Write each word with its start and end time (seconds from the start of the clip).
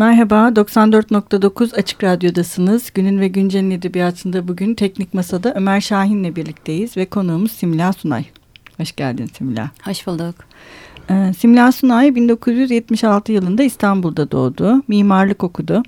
Merhaba, 0.00 0.48
94.9 0.48 1.74
Açık 1.74 2.04
Radyo'dasınız. 2.04 2.90
Günün 2.94 3.20
ve 3.20 3.28
Güncel'in 3.28 3.70
edebiyatında 3.70 4.48
bugün 4.48 4.74
Teknik 4.74 5.14
Masa'da 5.14 5.54
Ömer 5.54 5.80
Şahin'le 5.80 6.36
birlikteyiz 6.36 6.96
ve 6.96 7.06
konuğumuz 7.06 7.52
Simla 7.52 7.92
Sunay. 7.92 8.24
Hoş 8.76 8.96
geldin 8.96 9.30
Simla. 9.38 9.70
Hoş 9.84 10.06
bulduk. 10.06 10.34
Ee, 11.10 11.32
Simla 11.38 11.72
Sunay 11.72 12.14
1976 12.14 13.32
yılında 13.32 13.62
İstanbul'da 13.62 14.30
doğdu. 14.30 14.82
Mimarlık 14.88 15.44
okudu. 15.44 15.82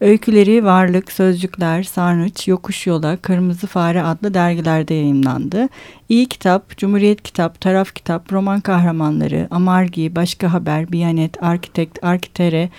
Öyküleri 0.00 0.64
Varlık, 0.64 1.12
Sözcükler, 1.12 1.82
Sarnıç, 1.82 2.48
Yokuş 2.48 2.86
Yola, 2.86 3.16
Kırmızı 3.16 3.66
Fare 3.66 4.02
adlı 4.02 4.34
dergilerde 4.34 4.94
yayınlandı. 4.94 5.68
İyi 6.08 6.26
Kitap, 6.26 6.76
Cumhuriyet 6.76 7.22
Kitap, 7.22 7.60
Taraf 7.60 7.94
Kitap, 7.94 8.32
Roman 8.32 8.60
Kahramanları, 8.60 9.48
Amargi, 9.50 10.16
Başka 10.16 10.52
Haber, 10.52 10.92
Biyanet, 10.92 11.42
Arkitekt, 11.42 12.04
Arkitere, 12.04 12.70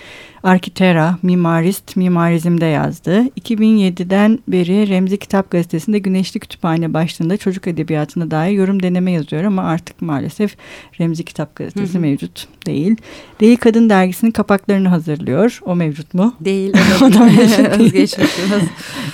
Arkitera, 0.46 1.18
Mimarist, 1.22 1.96
Mimarizm'de 1.96 2.64
yazdı. 2.64 3.24
2007'den 3.40 4.38
beri 4.48 4.88
Remzi 4.88 5.16
Kitap 5.16 5.50
Gazetesi'nde 5.50 5.98
Güneşli 5.98 6.40
Kütüphane 6.40 6.94
başlığında 6.94 7.36
çocuk 7.36 7.66
edebiyatına 7.66 8.30
dair 8.30 8.52
yorum 8.52 8.82
deneme 8.82 9.12
yazıyor 9.12 9.44
ama 9.44 9.62
artık 9.62 10.02
maalesef 10.02 10.56
Remzi 11.00 11.24
Kitap 11.24 11.56
Gazetesi 11.56 11.94
hı 11.94 11.98
hı. 11.98 12.02
mevcut 12.02 12.48
değil. 12.66 12.96
Değil 13.40 13.56
Kadın 13.56 13.90
Dergisi'nin 13.90 14.30
kapaklarını 14.30 14.88
hazırlıyor. 14.88 15.60
O 15.64 15.76
mevcut 15.76 16.14
mu? 16.14 16.34
Değil. 16.40 16.72
o 17.02 17.12
da 17.12 17.24
mevcut 17.24 17.78
değil. 17.92 18.14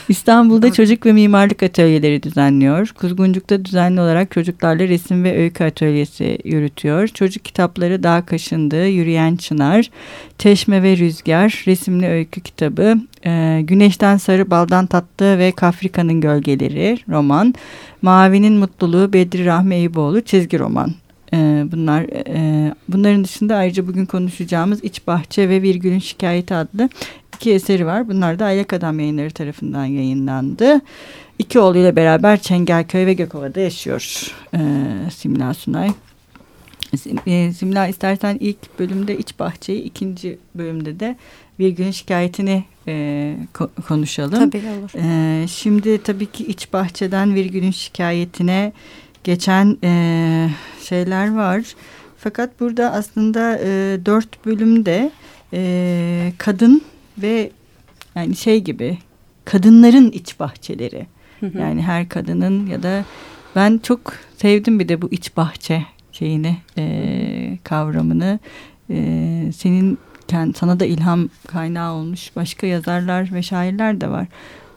İstanbul'da 0.08 0.72
çocuk 0.72 1.06
ve 1.06 1.12
mimarlık 1.12 1.62
atölyeleri 1.62 2.22
düzenliyor. 2.22 2.88
Kuzguncuk'ta 2.88 3.64
düzenli 3.64 4.00
olarak 4.00 4.30
çocuklarla 4.30 4.88
resim 4.88 5.24
ve 5.24 5.38
öykü 5.38 5.64
atölyesi 5.64 6.38
yürütüyor. 6.44 7.08
Çocuk 7.08 7.44
kitapları 7.44 8.02
Dağ 8.02 8.26
Kaşındı, 8.26 8.86
Yürüyen 8.86 9.36
Çınar, 9.36 9.90
Teşme 10.38 10.82
ve 10.82 10.96
Rüzgar, 10.96 11.21
resimli 11.28 12.08
öykü 12.08 12.40
kitabı, 12.40 12.98
e, 13.26 13.60
Güneşten 13.62 14.16
Sarı 14.16 14.50
Baldan 14.50 14.86
Tatlı 14.86 15.38
ve 15.38 15.52
Kafrika'nın 15.52 16.20
Gölgeleri 16.20 16.98
roman, 17.08 17.54
Mavi'nin 18.02 18.52
Mutluluğu 18.52 19.12
Bedri 19.12 19.46
Rahmi 19.46 19.74
Eyüboğlu 19.74 20.20
çizgi 20.20 20.58
roman. 20.58 20.94
E, 21.34 21.64
bunlar 21.72 22.02
e, 22.26 22.74
bunların 22.88 23.24
dışında 23.24 23.56
ayrıca 23.56 23.86
bugün 23.86 24.06
konuşacağımız 24.06 24.84
İç 24.84 25.06
Bahçe 25.06 25.48
ve 25.48 25.62
Virgül'ün 25.62 25.98
Şikayeti 25.98 26.54
adlı 26.54 26.88
iki 27.34 27.52
eseri 27.52 27.86
var. 27.86 28.08
Bunlar 28.08 28.38
da 28.38 28.44
Aylak 28.44 28.72
Adam 28.72 29.00
yayınları 29.00 29.30
tarafından 29.30 29.84
yayınlandı. 29.84 30.80
İki 31.38 31.58
oğluyla 31.58 31.96
beraber 31.96 32.40
Çengelköy 32.40 33.06
ve 33.06 33.14
Gökova'da 33.14 33.60
yaşıyor 33.60 34.32
e, 34.54 34.60
Simla 35.10 35.54
Sunay. 35.54 35.90
E, 37.26 37.52
Simla 37.52 37.86
istersen 37.86 38.36
ilk 38.40 38.78
bölümde 38.78 39.18
iç 39.18 39.38
bahçeyi, 39.38 39.82
ikinci 39.82 40.38
bölümde 40.54 41.00
de 41.00 41.16
bir 41.58 41.68
gün 41.68 41.90
şikayetini 41.90 42.64
e, 42.88 43.36
konuşalım. 43.88 44.50
Tabii 44.50 44.62
olur. 44.80 44.90
E, 44.96 45.48
şimdi 45.48 46.02
tabii 46.02 46.26
ki 46.26 46.46
iç 46.46 46.72
bahçeden 46.72 47.34
virgülün 47.34 47.70
şikayetine 47.70 48.72
geçen 49.24 49.78
e, 49.84 50.48
şeyler 50.82 51.34
var. 51.34 51.62
Fakat 52.18 52.60
burada 52.60 52.92
aslında 52.92 53.58
e, 53.58 53.98
dört 54.06 54.46
bölümde 54.46 55.10
e, 55.52 56.32
kadın 56.38 56.82
ve 57.18 57.50
yani 58.14 58.36
şey 58.36 58.60
gibi 58.60 58.98
kadınların 59.44 60.10
iç 60.10 60.40
bahçeleri. 60.40 61.06
Yani 61.58 61.82
her 61.82 62.08
kadının 62.08 62.66
ya 62.66 62.82
da 62.82 63.04
ben 63.56 63.80
çok 63.82 64.00
sevdim 64.36 64.78
bir 64.78 64.88
de 64.88 65.02
bu 65.02 65.08
iç 65.10 65.36
bahçe 65.36 65.86
şeyini 66.12 66.56
e, 66.78 67.58
kavramını 67.64 68.38
e, 68.90 69.50
senin 69.56 69.98
sana 70.54 70.80
da 70.80 70.84
ilham 70.84 71.28
kaynağı 71.46 71.94
olmuş 71.94 72.36
başka 72.36 72.66
yazarlar 72.66 73.32
ve 73.32 73.42
şairler 73.42 74.00
de 74.00 74.08
var 74.08 74.26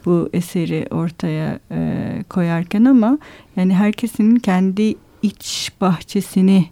bu 0.06 0.30
eseri 0.33 0.88
ortaya 0.91 1.59
e, 1.72 2.23
koyarken 2.30 2.86
ama 2.86 3.17
yani 3.56 3.73
herkesin 3.73 4.36
kendi 4.36 4.96
iç 5.22 5.72
bahçesini 5.81 6.66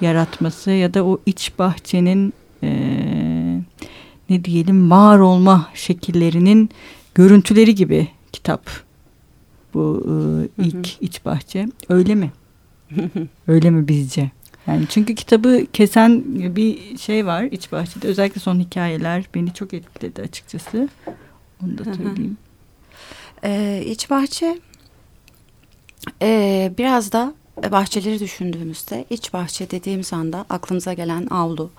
yaratması 0.00 0.70
ya 0.70 0.94
da 0.94 1.04
o 1.04 1.18
iç 1.26 1.52
bahçenin 1.58 2.32
e, 2.62 2.70
ne 4.30 4.44
diyelim 4.44 4.90
var 4.90 5.18
olma 5.18 5.68
şekillerinin 5.74 6.70
görüntüleri 7.14 7.74
gibi 7.74 8.08
kitap 8.32 8.70
bu 9.74 10.06
e, 10.06 10.62
ilk 10.64 10.74
hı 10.74 10.78
hı. 10.78 10.82
iç 11.00 11.24
bahçe 11.24 11.68
öyle 11.88 12.14
mi? 12.14 12.30
öyle 13.48 13.70
mi 13.70 13.88
bizce? 13.88 14.30
Yani 14.66 14.86
çünkü 14.88 15.14
kitabı 15.14 15.66
kesen 15.72 16.24
bir 16.56 16.98
şey 16.98 17.26
var 17.26 17.42
iç 17.42 17.72
bahçede 17.72 18.08
özellikle 18.08 18.40
son 18.40 18.60
hikayeler 18.60 19.24
beni 19.34 19.54
çok 19.54 19.74
etkiledi 19.74 20.22
açıkçası 20.22 20.88
onu 21.64 21.78
da 21.78 21.84
söyleyeyim. 21.84 22.36
Ee, 23.44 23.82
iç 23.86 24.10
bahçe 24.10 24.58
e, 26.22 26.72
biraz 26.78 27.12
da 27.12 27.34
bahçeleri 27.72 28.20
düşündüğümüzde 28.20 29.04
iç 29.10 29.32
bahçe 29.32 29.70
dediğimiz 29.70 30.12
anda 30.12 30.46
aklımıza 30.50 30.92
gelen 30.92 31.26
avlu 31.26 31.70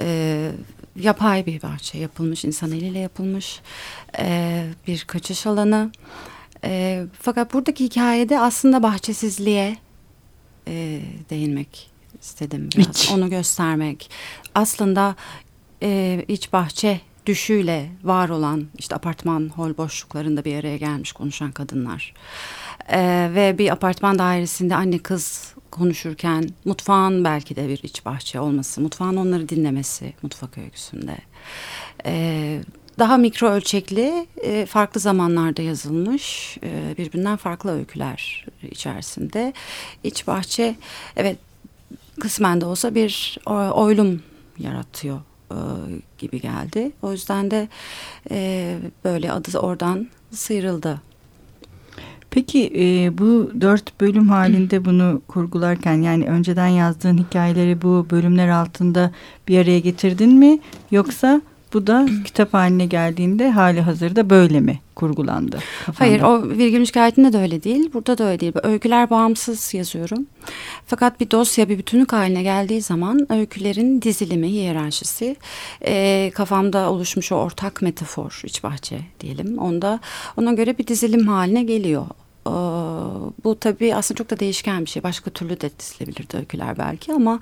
e, 0.00 0.50
yapay 0.96 1.46
bir 1.46 1.62
bahçe 1.62 1.98
yapılmış 1.98 2.44
insan 2.44 2.72
eliyle 2.72 2.98
yapılmış 2.98 3.60
e, 4.18 4.64
bir 4.86 5.04
kaçış 5.04 5.46
alanı 5.46 5.90
e, 6.64 7.02
fakat 7.20 7.54
buradaki 7.54 7.84
hikayede 7.84 8.40
aslında 8.40 8.82
bahçesizliğe 8.82 9.76
e, 10.68 11.00
değinmek 11.30 11.90
istedim 12.22 12.68
biraz 12.76 13.02
İç. 13.02 13.10
onu 13.12 13.30
göstermek 13.30 14.10
aslında 14.54 15.16
e, 15.82 16.24
iç 16.28 16.52
bahçe 16.52 17.00
düşüyle 17.26 17.90
var 18.02 18.28
olan 18.28 18.66
işte 18.78 18.94
apartman 18.94 19.48
hol 19.48 19.76
boşluklarında 19.76 20.44
bir 20.44 20.56
araya 20.56 20.76
gelmiş 20.76 21.12
konuşan 21.12 21.52
kadınlar 21.52 22.14
ee, 22.92 23.30
ve 23.34 23.58
bir 23.58 23.70
apartman 23.70 24.18
dairesinde 24.18 24.74
anne 24.74 24.98
kız 24.98 25.54
konuşurken 25.70 26.48
mutfağın 26.64 27.24
belki 27.24 27.56
de 27.56 27.68
bir 27.68 27.82
iç 27.82 28.04
bahçe 28.04 28.40
olması, 28.40 28.80
mutfağın 28.80 29.16
onları 29.16 29.48
dinlemesi 29.48 30.12
mutfak 30.22 30.58
öyküsünde. 30.58 31.16
Ee, 32.06 32.60
daha 32.98 33.16
mikro 33.16 33.48
ölçekli, 33.48 34.26
e, 34.42 34.66
farklı 34.66 35.00
zamanlarda 35.00 35.62
yazılmış, 35.62 36.58
e, 36.62 36.94
birbirinden 36.98 37.36
farklı 37.36 37.70
öyküler 37.70 38.46
içerisinde. 38.70 39.52
İç 40.04 40.26
bahçe, 40.26 40.76
evet 41.16 41.38
kısmen 42.20 42.60
de 42.60 42.66
olsa 42.66 42.94
bir 42.94 43.38
oylum 43.72 44.22
yaratıyor 44.58 45.20
e, 45.50 45.56
gibi 46.18 46.40
geldi. 46.40 46.92
O 47.02 47.12
yüzden 47.12 47.50
de 47.50 47.68
böyle 49.04 49.32
adı 49.32 49.58
oradan 49.58 50.08
sıyrıldı 50.30 51.00
Peki 52.34 52.72
e, 52.76 53.18
bu 53.18 53.50
dört 53.60 54.00
bölüm 54.00 54.28
halinde 54.28 54.84
bunu 54.84 55.22
kurgularken 55.28 56.02
yani 56.02 56.24
önceden 56.24 56.66
yazdığın 56.66 57.18
hikayeleri 57.18 57.82
bu 57.82 58.06
bölümler 58.10 58.48
altında 58.48 59.10
bir 59.48 59.58
araya 59.58 59.78
getirdin 59.78 60.32
mi? 60.32 60.58
Yoksa 60.90 61.40
bu 61.74 61.86
da 61.86 62.06
kitap 62.24 62.54
haline 62.54 62.86
geldiğinde 62.86 63.50
hali 63.50 63.80
hazırda 63.80 64.30
böyle 64.30 64.60
mi 64.60 64.80
kurgulandı? 64.94 65.58
Kafanda? 65.86 66.10
Hayır 66.10 66.22
o 66.22 66.48
virgül 66.48 66.86
şikayetinde 66.86 67.32
de 67.32 67.38
öyle 67.38 67.62
değil. 67.62 67.90
Burada 67.94 68.18
da 68.18 68.24
öyle 68.24 68.40
değil. 68.40 68.52
Öyküler 68.62 69.10
bağımsız 69.10 69.74
yazıyorum. 69.74 70.26
Fakat 70.86 71.20
bir 71.20 71.30
dosya 71.30 71.68
bir 71.68 71.78
bütünlük 71.78 72.12
haline 72.12 72.42
geldiği 72.42 72.82
zaman 72.82 73.32
öykülerin 73.32 74.02
dizilimi, 74.02 74.48
hiyerarşisi 74.48 75.36
e, 75.86 76.30
kafamda 76.34 76.90
oluşmuş 76.90 77.32
o 77.32 77.36
ortak 77.36 77.82
metafor 77.82 78.40
iç 78.44 78.62
bahçe 78.62 79.00
diyelim. 79.20 79.58
Onda 79.58 80.00
ona 80.36 80.52
göre 80.52 80.78
bir 80.78 80.86
dizilim 80.86 81.28
haline 81.28 81.62
geliyor. 81.62 82.06
Ee, 82.46 82.50
bu 83.44 83.58
tabii 83.60 83.94
aslında 83.94 84.18
çok 84.18 84.30
da 84.30 84.40
değişken 84.40 84.84
bir 84.84 84.90
şey. 84.90 85.02
Başka 85.02 85.30
türlü 85.30 85.60
de 85.60 85.70
dizilebilirdi 85.78 86.36
öyküler 86.36 86.78
belki 86.78 87.12
ama 87.12 87.40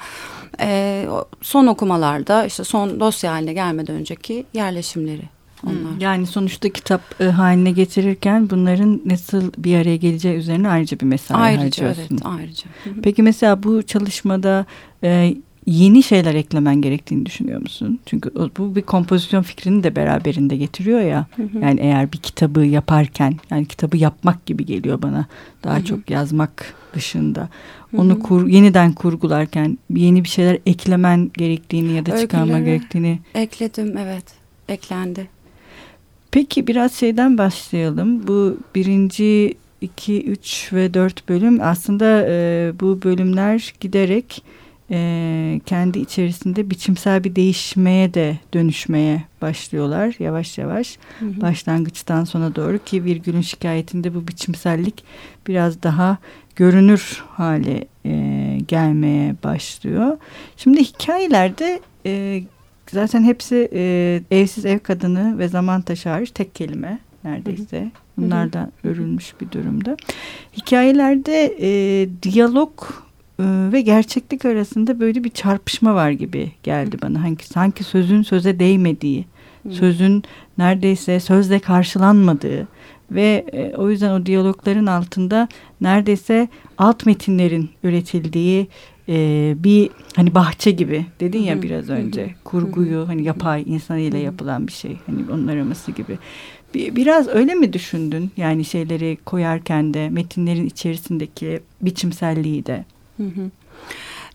e, 0.61 1.07
son 1.41 1.67
okumalarda 1.67 2.47
işte 2.47 2.65
son 2.65 3.01
dosya 3.01 3.33
haline 3.33 3.53
gelmeden 3.53 3.97
önceki 3.97 4.47
yerleşimleri 4.55 5.29
onlar. 5.67 6.01
Yani 6.01 6.27
sonuçta 6.27 6.69
kitap 6.69 7.21
e, 7.21 7.25
haline 7.25 7.71
getirirken 7.71 8.51
bunların 8.51 9.03
nasıl 9.07 9.53
bir 9.59 9.77
araya 9.79 9.97
geleceği 9.97 10.37
üzerine 10.37 10.69
ayrıca 10.69 11.01
bir 11.01 11.07
mesai 11.07 11.37
ayrıca, 11.37 11.65
harcıyorsun. 11.65 12.15
Evet, 12.15 12.23
ayrıca. 12.25 12.65
Peki 13.03 13.23
mesela 13.23 13.63
bu 13.63 13.83
çalışmada 13.83 14.67
e, 15.05 15.35
yeni 15.67 16.03
şeyler 16.03 16.35
eklemen 16.35 16.81
gerektiğini 16.83 17.27
düşünüyor 17.27 17.61
musun? 17.61 18.01
Çünkü 18.07 18.31
bu 18.59 18.77
bir 18.77 18.83
kompozisyon 18.83 19.43
fikrini 19.43 19.83
de 19.83 19.97
beraberinde 19.97 20.57
getiriyor 20.57 21.01
ya. 21.01 21.27
Hı 21.37 21.43
hı. 21.43 21.59
Yani 21.63 21.81
eğer 21.81 22.13
bir 22.13 22.19
kitabı 22.19 22.65
yaparken 22.65 23.35
yani 23.51 23.67
kitabı 23.67 23.97
yapmak 23.97 24.47
gibi 24.47 24.67
geliyor 24.67 25.03
bana. 25.03 25.27
Daha 25.65 25.77
hı 25.77 25.81
hı. 25.81 25.85
çok 25.85 26.11
yazmak 26.11 26.75
dışında. 26.95 27.49
Onu 27.97 28.21
kur, 28.21 28.49
yeniden 28.49 28.93
kurgularken 28.93 29.79
yeni 29.91 30.25
bir 30.25 30.29
şeyler 30.29 30.59
eklemen 30.67 31.31
gerektiğini 31.37 31.93
ya 31.93 32.07
da 32.07 32.19
çıkarma 32.19 32.59
gerektiğini. 32.59 33.19
Ekledim 33.35 33.97
evet. 33.99 34.25
Eklendi. 34.69 35.29
Peki 36.31 36.67
biraz 36.67 36.95
şeyden 36.95 37.39
başlayalım. 37.39 38.27
Bu 38.27 38.57
birinci, 38.75 39.55
iki, 39.81 40.23
üç 40.23 40.73
ve 40.73 40.95
dört 40.95 41.29
bölüm 41.29 41.59
aslında 41.63 42.27
e, 42.29 42.73
bu 42.81 43.03
bölümler 43.03 43.75
giderek 43.81 44.43
e, 44.93 45.61
kendi 45.67 45.99
içerisinde 45.99 46.71
biçimsel 46.71 47.25
bir 47.25 47.37
değişmeye 47.37 48.15
de 48.15 48.39
dönüşmeye 48.55 49.25
başlıyorlar 49.43 50.15
yavaş 50.19 50.59
yavaş. 50.59 50.99
Hı 51.19 51.27
hı. 51.27 51.41
Başlangıçtan 51.41 52.25
sona 52.25 52.57
doğru 52.57 52.79
ki 52.79 53.05
virgülün 53.05 53.41
şikayetinde 53.41 54.15
bu 54.15 54.29
biçimsellik 54.29 55.05
biraz 55.47 55.83
daha 55.83 56.19
görünür 56.57 57.25
hale 57.29 57.85
e, 58.07 58.59
gelmeye 58.69 59.37
başlıyor. 59.45 60.19
Şimdi 60.57 60.81
hikayelerde 60.81 61.81
e, 62.07 62.43
zaten 62.91 63.23
hepsi 63.23 63.69
e, 63.73 64.21
evsiz 64.31 64.67
ev 64.67 64.79
kadını 64.79 65.39
ve 65.39 65.49
zaman 65.49 65.83
taşı 65.83 66.09
hariç 66.09 66.31
tek 66.31 66.55
kelime 66.55 66.99
neredeyse. 67.25 67.91
Bunlar 68.17 68.53
da 68.53 68.71
örülmüş 68.85 69.35
bir 69.41 69.51
durumda. 69.51 69.97
Hikayelerde 70.57 71.57
e, 71.61 72.09
diyalog 72.23 72.73
ve 73.73 73.81
gerçeklik 73.81 74.45
arasında 74.45 75.01
böyle 75.01 75.25
bir 75.25 75.31
çarpışma 75.31 75.95
var 75.95 76.11
gibi 76.11 76.53
geldi 76.63 76.97
bana. 77.03 77.19
Sanki, 77.19 77.47
sanki 77.47 77.85
sözün 77.85 78.23
söze 78.23 78.59
değmediği, 78.59 79.25
sözün 79.71 80.23
neredeyse 80.59 81.21
sözle 81.21 81.59
karşılanmadığı 81.59 82.69
ve 83.11 83.45
e, 83.53 83.77
o 83.77 83.91
yüzden 83.91 84.11
o 84.11 84.27
diyalogların 84.27 84.87
altında 84.87 85.49
neredeyse 85.81 86.49
alt 86.79 87.07
metinlerin 87.07 87.71
üretildiği 87.83 88.69
e, 89.09 89.55
bir 89.59 89.91
hani 90.17 90.35
bahçe 90.35 90.71
gibi 90.71 91.07
dedin 91.21 91.39
ya 91.39 91.63
biraz 91.63 91.91
önce 91.91 92.35
kurguyu 92.45 93.09
hani 93.09 93.23
yapay 93.23 93.63
insan 93.67 93.99
ile 93.99 94.19
yapılan 94.19 94.67
bir 94.67 94.73
şey 94.73 94.97
hani 95.07 95.23
onun 95.33 95.49
araması 95.49 95.93
gibi. 95.93 96.19
Biraz 96.75 97.29
öyle 97.29 97.55
mi 97.55 97.73
düşündün? 97.73 98.31
Yani 98.37 98.65
şeyleri 98.65 99.19
koyarken 99.25 99.95
de 99.95 100.09
metinlerin 100.09 100.67
içerisindeki 100.67 101.61
biçimselliği 101.81 102.67
de 102.67 102.85
hı 103.17 103.23
hı. 103.23 103.51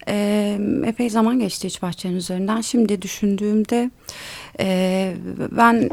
E, 0.07 0.59
epey 0.85 1.09
zaman 1.09 1.39
geçti 1.39 1.67
iç 1.67 1.81
bahçenin 1.81 2.15
üzerinden. 2.15 2.61
Şimdi 2.61 3.01
düşündüğümde 3.01 3.91
e, 4.59 5.13
ben 5.51 5.89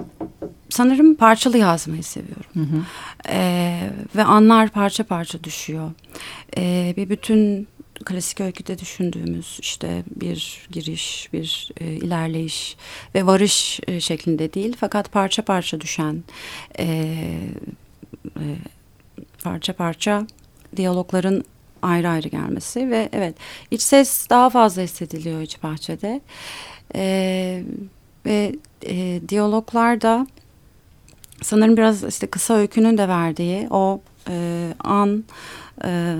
sanırım 0.68 1.14
parçalı 1.14 1.58
yazmayı 1.58 2.02
seviyorum. 2.02 2.50
Hı 2.54 2.60
hı. 2.60 2.82
E, 3.28 3.90
ve 4.16 4.24
anlar 4.24 4.68
parça 4.68 5.04
parça 5.04 5.44
düşüyor. 5.44 5.90
E, 6.56 6.94
bir 6.96 7.08
bütün 7.10 7.68
klasik 8.04 8.40
öyküde 8.40 8.78
düşündüğümüz 8.78 9.58
işte 9.60 10.02
bir 10.16 10.68
giriş, 10.72 11.28
bir 11.32 11.70
e, 11.80 11.86
ilerleyiş 11.86 12.76
ve 13.14 13.26
varış 13.26 13.80
e, 13.86 14.00
şeklinde 14.00 14.52
değil 14.52 14.76
fakat 14.80 15.12
parça 15.12 15.42
parça 15.42 15.80
düşen 15.80 16.22
e, 16.78 16.86
e, 18.36 18.44
parça 19.42 19.72
parça 19.72 20.26
diyalogların 20.76 21.44
ayrı 21.84 22.08
ayrı 22.08 22.28
gelmesi 22.28 22.90
ve 22.90 23.08
evet 23.12 23.34
iç 23.70 23.82
ses 23.82 24.30
daha 24.30 24.50
fazla 24.50 24.82
hissediliyor 24.82 25.40
iç 25.40 25.62
bahçede 25.62 26.20
e, 26.94 27.62
ve 28.26 28.52
e, 28.86 29.20
diyaloglarda 29.28 30.26
sanırım 31.42 31.76
biraz 31.76 32.04
işte 32.04 32.26
kısa 32.26 32.54
öykünün 32.54 32.98
de 32.98 33.08
verdiği 33.08 33.66
o 33.70 34.00
e, 34.28 34.68
anın 34.80 35.24
e, 35.84 36.14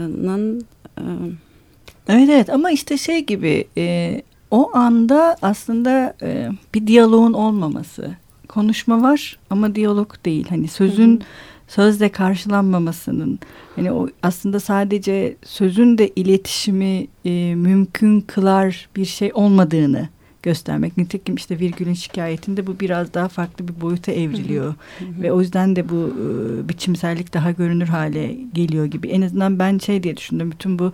Evet 2.09 2.29
evet 2.31 2.51
ama 2.51 2.71
işte 2.71 2.99
şey 2.99 3.27
gibi 3.27 3.65
e, 3.77 4.23
o 4.51 4.71
anda 4.77 5.37
aslında 5.43 6.15
e, 6.23 6.49
bir 6.75 6.87
diyaloğun 6.87 7.33
olmaması. 7.33 8.11
Konuşma 8.49 9.03
var 9.03 9.39
ama 9.51 9.75
diyalog 9.75 10.25
değil. 10.25 10.47
Hani 10.49 10.69
sözün 10.69 11.17
hı 11.17 11.21
hı. 11.21 11.27
Sözle 11.75 12.09
karşılanmamasının 12.09 13.39
hani 13.77 13.93
o 13.93 14.09
aslında 14.23 14.61
sadece 14.61 15.37
sözün 15.45 15.99
de 15.99 16.09
iletişimi 16.09 17.07
e, 17.25 17.55
mümkün 17.55 18.21
kılar 18.21 18.89
bir 18.97 19.05
şey 19.05 19.31
olmadığını 19.35 20.09
göstermek. 20.43 20.97
Nitekim 20.97 21.35
işte 21.35 21.59
virgülün 21.59 21.95
şikayetinde 21.95 22.67
bu 22.67 22.81
biraz 22.81 23.15
daha 23.15 23.29
farklı 23.29 23.69
bir 23.69 23.81
boyuta 23.81 24.13
evriliyor. 24.13 24.75
Hı 24.99 25.05
hı. 25.05 25.23
Ve 25.23 25.33
o 25.33 25.41
yüzden 25.41 25.77
de 25.77 25.89
bu 25.89 25.95
e, 25.95 26.69
biçimsellik 26.69 27.35
daha 27.35 27.51
görünür 27.51 27.87
hale 27.87 28.37
geliyor 28.55 28.85
gibi. 28.85 29.09
En 29.09 29.23
azından 29.23 29.59
ben 29.59 29.79
şey 29.79 30.03
diye 30.03 30.17
düşündüm. 30.17 30.51
Bütün 30.51 30.79
bu 30.79 30.93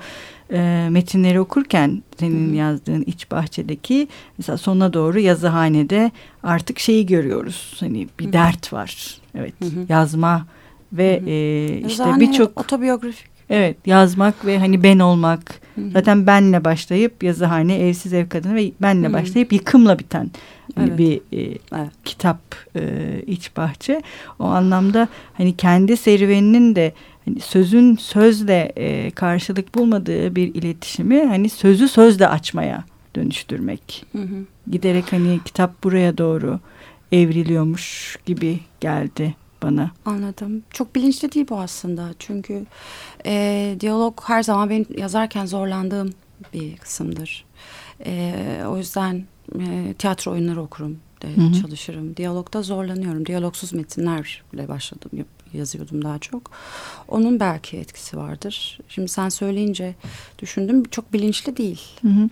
e, 0.52 0.88
metinleri 0.90 1.40
okurken 1.40 2.02
senin 2.20 2.48
hı 2.48 2.52
hı. 2.52 2.56
yazdığın 2.56 3.02
iç 3.02 3.30
bahçedeki 3.30 4.08
mesela 4.38 4.58
sona 4.58 4.92
doğru 4.92 5.20
yazıhanede 5.20 6.10
artık 6.42 6.78
şeyi 6.78 7.06
görüyoruz. 7.06 7.76
Hani 7.80 8.08
bir 8.18 8.24
hı 8.24 8.28
hı. 8.28 8.32
dert 8.32 8.72
var. 8.72 9.20
Evet 9.34 9.54
hı 9.60 9.66
hı. 9.66 9.86
yazma 9.88 10.46
ve. 10.92 11.22
E, 11.26 11.86
işte 11.86 12.04
birçok 12.20 12.60
otobiyografik 12.60 13.30
Evet 13.50 13.76
yazmak 13.86 14.46
ve 14.46 14.58
hani 14.58 14.82
ben 14.82 14.98
olmak. 14.98 15.60
Hı 15.74 15.80
hı. 15.80 15.90
Zaten 15.90 16.26
benle 16.26 16.64
başlayıp 16.64 17.22
yazıhane, 17.22 17.74
evsiz 17.74 18.12
ev 18.12 18.28
kadını 18.28 18.54
ve 18.54 18.72
benle 18.82 19.06
hı 19.06 19.10
hı. 19.10 19.12
başlayıp 19.12 19.52
yıkımla 19.52 19.98
biten 19.98 20.30
evet. 20.80 20.98
bir 20.98 21.16
e, 21.16 21.58
evet. 21.72 21.90
kitap 22.04 22.40
e, 22.76 22.82
iç 23.26 23.56
bahçe. 23.56 24.02
O 24.38 24.44
anlamda 24.44 25.08
hani 25.34 25.56
kendi 25.56 25.96
serüveninin 25.96 26.76
de 26.76 26.92
hani 27.24 27.40
sözün 27.40 27.96
sözle 27.96 28.72
e, 28.76 29.10
karşılık 29.10 29.74
bulmadığı 29.74 30.36
bir 30.36 30.54
iletişimi 30.54 31.24
hani 31.24 31.48
sözü 31.48 31.88
sözle 31.88 32.28
açmaya 32.28 32.84
dönüştürmek. 33.16 34.06
Hı 34.12 34.22
hı. 34.22 34.44
Giderek 34.70 35.12
hani 35.12 35.40
kitap 35.44 35.84
buraya 35.84 36.18
doğru 36.18 36.60
evriliyormuş 37.12 38.16
gibi 38.26 38.60
geldi 38.80 39.34
bana. 39.62 39.90
Anladım. 40.04 40.62
Çok 40.70 40.94
bilinçli 40.94 41.32
değil 41.32 41.46
bu 41.50 41.60
aslında. 41.60 42.08
Çünkü 42.18 42.66
e, 43.26 43.76
diyalog 43.80 44.20
her 44.24 44.42
zaman 44.42 44.70
benim 44.70 44.86
yazarken 44.96 45.46
zorlandığım 45.46 46.10
bir 46.52 46.76
kısımdır. 46.76 47.44
E, 48.06 48.34
o 48.68 48.76
yüzden 48.76 49.24
e, 49.60 49.94
tiyatro 49.98 50.32
oyunları 50.32 50.62
okurum, 50.62 50.98
de, 51.22 51.60
çalışırım. 51.62 52.16
Diyalogda 52.16 52.62
zorlanıyorum. 52.62 53.26
Diyalogsuz 53.26 53.72
metinlerle 53.72 54.68
başladım 54.68 55.10
yazıyordum 55.52 56.04
daha 56.04 56.18
çok. 56.18 56.50
Onun 57.08 57.40
belki 57.40 57.76
etkisi 57.76 58.16
vardır. 58.16 58.78
Şimdi 58.88 59.08
sen 59.08 59.28
söyleyince 59.28 59.94
düşündüm 60.38 60.84
çok 60.84 61.12
bilinçli 61.12 61.56
değil. 61.56 61.80
Hı 62.02 62.08
hı. 62.08 62.28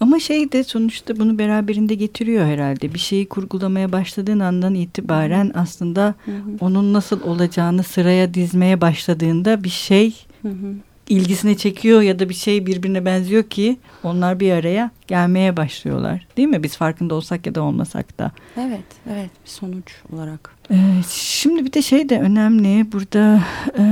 Ama 0.00 0.20
şey 0.20 0.52
de 0.52 0.64
sonuçta 0.64 1.16
bunu 1.18 1.38
beraberinde 1.38 1.94
getiriyor 1.94 2.46
herhalde. 2.46 2.94
Bir 2.94 2.98
şeyi 2.98 3.28
kurgulamaya 3.28 3.92
başladığın 3.92 4.40
andan 4.40 4.74
itibaren 4.74 5.52
aslında 5.54 6.14
hı 6.24 6.30
hı. 6.30 6.56
onun 6.60 6.92
nasıl 6.92 7.20
olacağını 7.22 7.82
sıraya 7.82 8.34
dizmeye 8.34 8.80
başladığında 8.80 9.64
bir 9.64 9.68
şey 9.68 10.14
hı 10.42 10.48
hı 10.48 10.74
ilgisini 11.08 11.56
çekiyor 11.56 12.02
ya 12.02 12.18
da 12.18 12.28
bir 12.28 12.34
şey 12.34 12.66
birbirine 12.66 13.04
benziyor 13.04 13.42
ki 13.42 13.78
onlar 14.02 14.40
bir 14.40 14.52
araya 14.52 14.90
gelmeye 15.06 15.56
başlıyorlar. 15.56 16.26
Değil 16.36 16.48
mi? 16.48 16.62
Biz 16.62 16.76
farkında 16.76 17.14
olsak 17.14 17.46
ya 17.46 17.54
da 17.54 17.62
olmasak 17.62 18.18
da. 18.18 18.32
Evet, 18.56 18.84
evet 19.12 19.30
bir 19.44 19.50
sonuç 19.50 19.94
olarak. 20.12 20.50
Ee, 20.70 20.76
şimdi 21.10 21.64
bir 21.64 21.72
de 21.72 21.82
şey 21.82 22.08
de 22.08 22.20
önemli. 22.20 22.92
Burada 22.92 23.42
e, 23.78 23.84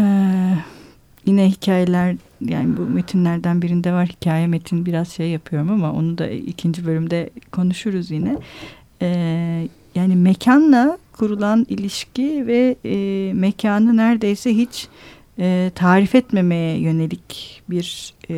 yine 1.26 1.48
hikayeler 1.50 2.16
yani 2.40 2.76
bu 2.76 2.80
metinlerden 2.80 3.62
birinde 3.62 3.92
var 3.92 4.08
hikaye 4.08 4.46
metin 4.46 4.86
biraz 4.86 5.08
şey 5.08 5.30
yapıyorum 5.30 5.70
ama 5.70 5.92
onu 5.92 6.18
da 6.18 6.28
ikinci 6.28 6.86
bölümde 6.86 7.30
konuşuruz 7.52 8.10
yine. 8.10 8.36
Ee, 9.02 9.68
yani 9.94 10.16
mekanla 10.16 10.98
kurulan 11.12 11.66
ilişki 11.68 12.46
ve 12.46 12.76
e, 12.84 13.32
mekanı 13.32 13.96
neredeyse 13.96 14.56
hiç 14.56 14.88
e, 15.38 15.70
tarif 15.74 16.14
etmemeye 16.14 16.78
yönelik 16.78 17.62
bir 17.70 18.14
e, 18.30 18.34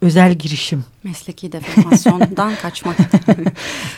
özel 0.00 0.34
girişim. 0.34 0.84
Mesleki 1.04 1.52
deformasyondan 1.52 2.54
kaçmak. 2.62 2.96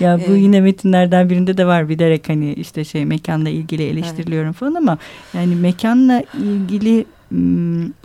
ya 0.01 0.21
bu 0.29 0.37
yine 0.37 0.61
metinlerden 0.61 1.31
birinde 1.31 1.57
de 1.57 1.67
var 1.67 1.89
bilerek 1.89 2.29
hani 2.29 2.53
işte 2.53 2.85
şey 2.85 3.05
mekanla 3.05 3.49
ilgili 3.49 3.83
eleştiriliyorum 3.83 4.49
evet. 4.49 4.59
falan 4.59 4.75
ama 4.75 4.99
yani 5.35 5.57
mekanla 5.57 6.23
ilgili 6.39 7.07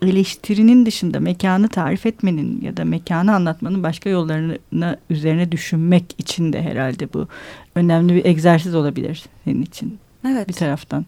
eleştirinin 0.01 0.86
dışında 0.86 1.20
mekanı 1.20 1.70
tarif 1.70 2.06
etmenin 2.06 2.62
ya 2.62 2.77
da 2.77 2.86
mekanı 2.86 3.36
anlatmanın 3.36 3.84
başka 3.84 4.10
yollarını 4.10 4.98
üzerine 5.10 5.51
düşünmek 5.51 6.16
için 6.18 6.54
de 6.54 6.62
herhalde 6.62 7.13
bu 7.13 7.27
önemli 7.75 8.16
bir 8.16 8.25
egzersiz 8.25 8.75
olabilir 8.75 9.24
senin 9.46 9.62
için. 9.62 10.00
Evet. 10.27 10.48
Bir 10.48 10.54
taraftan. 10.54 11.06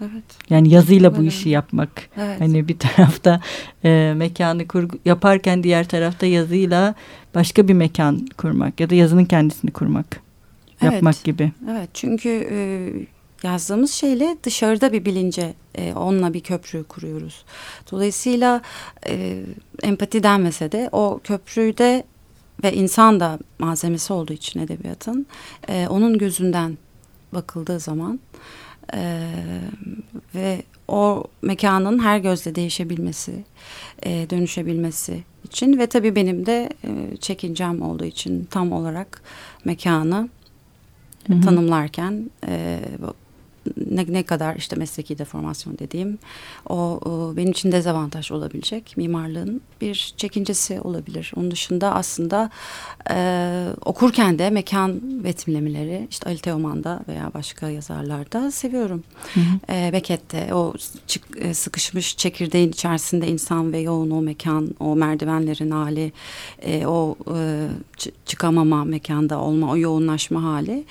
Evet. 0.00 0.24
Yani 0.50 0.68
yazıyla 0.68 1.16
bu 1.16 1.22
işi 1.22 1.48
yapmak. 1.48 1.90
Evet. 2.16 2.40
Hani 2.40 2.68
bir 2.68 2.78
tarafta 2.96 3.40
e, 3.84 4.12
mekanı 4.16 4.68
kur, 4.68 4.88
yaparken 5.04 5.62
diğer 5.62 5.88
tarafta 5.88 6.26
yazıyla 6.26 6.94
başka 7.34 7.68
bir 7.68 7.74
mekan 7.74 8.26
kurmak 8.36 8.80
ya 8.80 8.90
da 8.90 8.94
yazının 8.94 9.24
kendisini 9.24 9.70
kurmak. 9.70 10.20
Evet. 10.82 10.92
Yapmak 10.92 11.24
gibi. 11.24 11.52
Evet 11.70 11.88
çünkü 11.94 12.48
e, 12.50 12.58
yazdığımız 13.42 13.90
şeyle 13.90 14.36
dışarıda 14.42 14.92
bir 14.92 15.04
bilince 15.04 15.54
e, 15.74 15.92
onunla 15.92 16.34
bir 16.34 16.40
köprü 16.40 16.84
kuruyoruz. 16.84 17.44
Dolayısıyla 17.90 18.62
e, 19.06 19.42
empati 19.82 20.22
denmese 20.22 20.72
de 20.72 20.88
o 20.92 21.20
köprüde 21.24 22.04
ve 22.64 22.72
insan 22.72 23.20
da 23.20 23.38
malzemesi 23.58 24.12
olduğu 24.12 24.32
için 24.32 24.60
edebiyatın 24.60 25.26
e, 25.68 25.86
onun 25.88 26.18
gözünden 26.18 26.78
bakıldığı 27.32 27.80
zaman 27.80 28.14
e, 28.14 28.38
ve 30.34 30.62
o 30.88 31.24
mekanın 31.42 31.98
her 31.98 32.18
gözle 32.18 32.54
değişebilmesi, 32.54 33.44
e, 34.02 34.30
dönüşebilmesi 34.30 35.22
için 35.44 35.78
ve 35.78 35.86
tabii 35.86 36.14
benim 36.16 36.46
de 36.46 36.70
e, 36.84 37.16
çekincem 37.16 37.82
olduğu 37.82 38.04
için 38.04 38.44
tam 38.44 38.72
olarak 38.72 39.22
mekanı 39.64 40.28
Hı 41.26 41.32
-hı. 41.32 41.44
tanımlarken 41.44 42.30
e, 42.46 42.80
ne, 43.90 44.06
ne 44.08 44.22
kadar 44.22 44.56
işte 44.56 44.76
mesleki 44.76 45.18
deformasyon 45.18 45.78
dediğim 45.78 46.18
o, 46.68 46.76
o 46.76 47.36
benim 47.36 47.50
için 47.50 47.72
dezavantaj 47.72 48.30
olabilecek 48.30 48.96
mimarlığın 48.96 49.60
bir 49.80 50.14
çekincesi 50.16 50.80
olabilir. 50.80 51.32
Onun 51.36 51.50
dışında 51.50 51.94
aslında 51.94 52.50
e, 53.10 53.68
okurken 53.84 54.38
de 54.38 54.50
mekan 54.50 55.00
betimlemeleri 55.24 56.06
işte 56.10 56.30
Ali 56.30 56.38
Teoman'da 56.38 57.00
veya 57.08 57.30
başka 57.34 57.68
yazarlarda 57.68 58.50
seviyorum. 58.50 59.04
Hı 59.34 59.40
hı. 59.40 59.72
E, 59.72 59.92
Becket'te 59.92 60.54
o 60.54 60.74
çık, 61.06 61.22
e, 61.36 61.54
sıkışmış 61.54 62.16
çekirdeğin 62.16 62.68
içerisinde 62.68 63.28
insan 63.28 63.72
ve 63.72 63.78
yoğun 63.78 64.10
o 64.10 64.20
mekan, 64.20 64.74
o 64.80 64.96
merdivenlerin 64.96 65.70
hali, 65.70 66.12
e, 66.62 66.86
o 66.86 67.16
e, 67.36 67.68
çıkamama 68.26 68.84
mekanda 68.84 69.40
olma, 69.40 69.70
o 69.70 69.76
yoğunlaşma 69.76 70.42
hali 70.42 70.84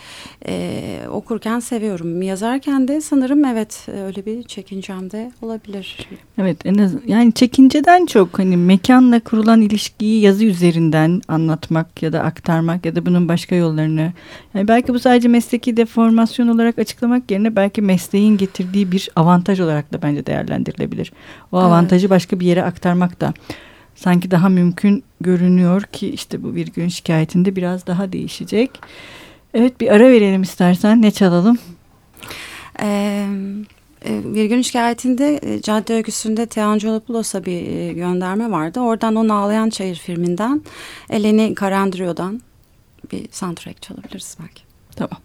e, 0.47 1.01
okurken 1.09 1.59
seviyorum. 1.59 2.21
Yazarken 2.21 2.64
de 2.65 3.01
sanırım 3.01 3.45
evet 3.45 3.87
öyle 4.05 4.25
bir 4.25 4.43
çekincem 4.43 5.11
de 5.11 5.31
olabilir. 5.41 6.07
Evet 6.37 6.65
en 6.65 6.77
az 6.77 6.93
yani 7.07 7.33
çekinceden 7.33 8.05
çok 8.05 8.39
hani 8.39 8.57
mekanla 8.57 9.19
kurulan 9.19 9.61
ilişkiyi 9.61 10.21
yazı 10.21 10.45
üzerinden 10.45 11.21
anlatmak 11.27 12.03
ya 12.03 12.13
da 12.13 12.21
aktarmak 12.21 12.85
ya 12.85 12.95
da 12.95 13.05
bunun 13.05 13.27
başka 13.27 13.55
yollarını 13.55 14.13
yani 14.53 14.67
belki 14.67 14.93
bu 14.93 14.99
sadece 14.99 15.27
mesleki 15.27 15.77
deformasyon 15.77 16.47
olarak 16.47 16.79
açıklamak 16.79 17.31
yerine 17.31 17.55
belki 17.55 17.81
mesleğin 17.81 18.37
getirdiği 18.37 18.91
bir 18.91 19.09
avantaj 19.15 19.59
olarak 19.59 19.93
da 19.93 20.01
bence 20.01 20.25
değerlendirilebilir. 20.25 21.11
O 21.51 21.57
avantajı 21.57 22.05
evet. 22.05 22.11
başka 22.11 22.39
bir 22.39 22.45
yere 22.45 22.63
aktarmak 22.63 23.21
da 23.21 23.33
sanki 23.95 24.31
daha 24.31 24.49
mümkün 24.49 25.03
görünüyor 25.21 25.81
ki 25.81 26.09
işte 26.09 26.43
bu 26.43 26.55
bir 26.55 26.67
gün 26.67 26.87
şikayetinde 26.87 27.55
biraz 27.55 27.87
daha 27.87 28.11
değişecek. 28.11 28.71
Evet 29.53 29.81
bir 29.81 29.91
ara 29.91 30.09
verelim 30.09 30.41
istersen 30.41 31.01
ne 31.01 31.11
çalalım? 31.11 31.57
Eee 32.79 33.27
bir 34.05 34.45
gün 34.45 34.61
şikayetinde 34.61 35.39
e, 35.43 35.61
cadde 35.61 35.93
öyküsünde 35.93 36.45
Teancolopoulos'a 36.45 37.45
bir 37.45 37.67
e, 37.67 37.93
gönderme 37.93 38.51
vardı. 38.51 38.79
Oradan 38.79 39.15
o 39.15 39.33
Ağlayan 39.33 39.69
Çayır 39.69 39.95
filminden 39.95 40.61
Eleni 41.09 41.55
Karandrio'dan 41.55 42.41
bir 43.11 43.27
soundtrack 43.31 43.81
çalabiliriz 43.81 44.37
belki. 44.41 44.61
Tamam. 44.95 45.19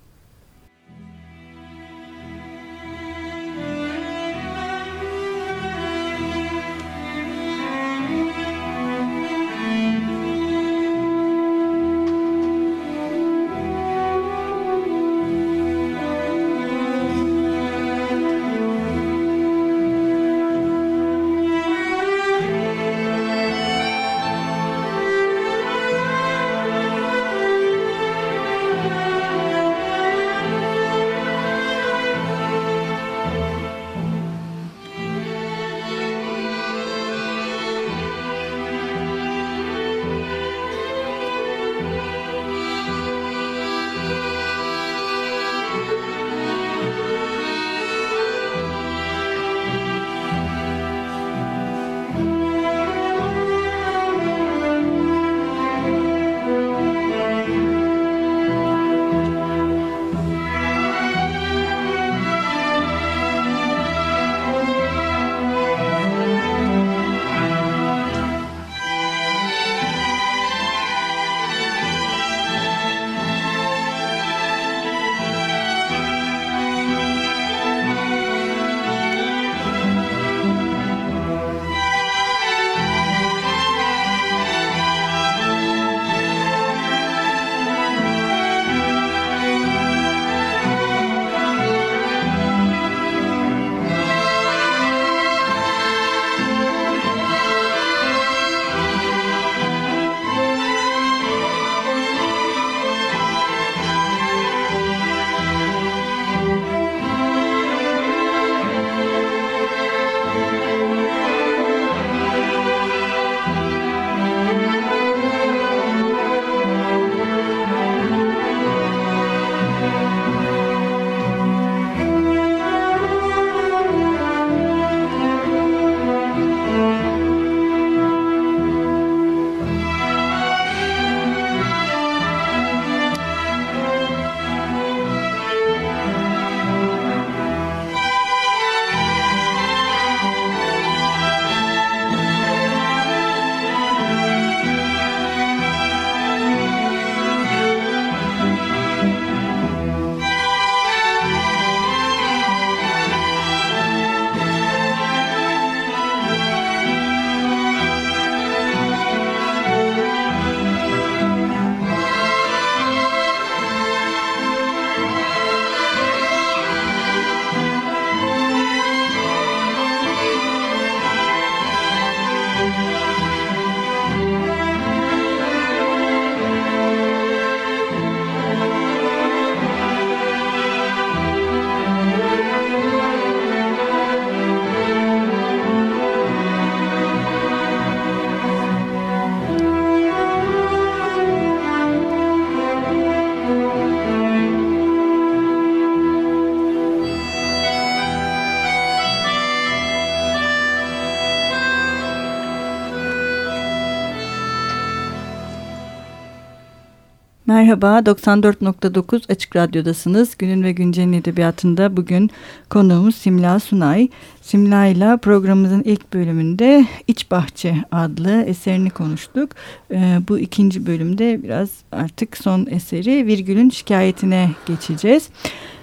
Merhaba, 207.70 207.98
94.9 207.98 209.32
Açık 209.32 209.56
Radyo'dasınız. 209.56 210.36
Günün 210.38 210.62
ve 210.62 210.72
Güncel'in 210.72 211.12
edebiyatında 211.12 211.96
bugün 211.96 212.30
konuğumuz 212.70 213.14
Simla 213.14 213.60
Sunay. 213.60 214.08
Simla 214.42 214.86
ile 214.86 215.16
programımızın 215.16 215.82
ilk 215.82 216.12
bölümünde 216.12 216.86
İç 217.06 217.30
Bahçe 217.30 217.74
adlı 217.92 218.42
eserini 218.42 218.90
konuştuk. 218.90 219.50
Ee, 219.90 220.18
bu 220.28 220.38
ikinci 220.38 220.86
bölümde 220.86 221.42
biraz 221.42 221.70
artık 221.92 222.36
son 222.36 222.66
eseri 222.70 223.26
Virgül'ün 223.26 223.70
şikayetine 223.70 224.50
geçeceğiz. 224.66 225.28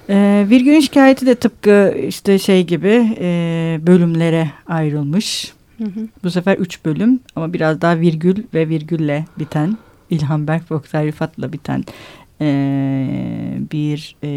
Ee, 0.10 0.46
Virgül'ün 0.50 0.80
şikayeti 0.80 1.26
de 1.26 1.36
tıpkı 1.36 1.96
işte 2.08 2.40
şey 2.40 2.66
gibi 2.66 3.16
e, 3.20 3.80
bölümlere 3.88 4.52
ayrılmış. 4.68 5.54
Hı 5.78 5.84
hı. 5.84 6.08
Bu 6.24 6.32
sefer 6.32 6.58
üç 6.58 6.86
bölüm 6.86 7.20
ama 7.36 7.54
biraz 7.54 7.82
daha 7.82 8.00
virgül 8.00 8.44
ve 8.54 8.70
virgülle 8.70 9.26
biten 9.40 9.78
İlhan 10.10 10.48
Berk 10.48 10.72
ve 10.72 10.76
Oktay 10.76 11.08
Rıfat'la 11.08 11.54
biten 11.54 11.84
e, 12.42 12.48
bir 13.72 14.16
e, 14.24 14.30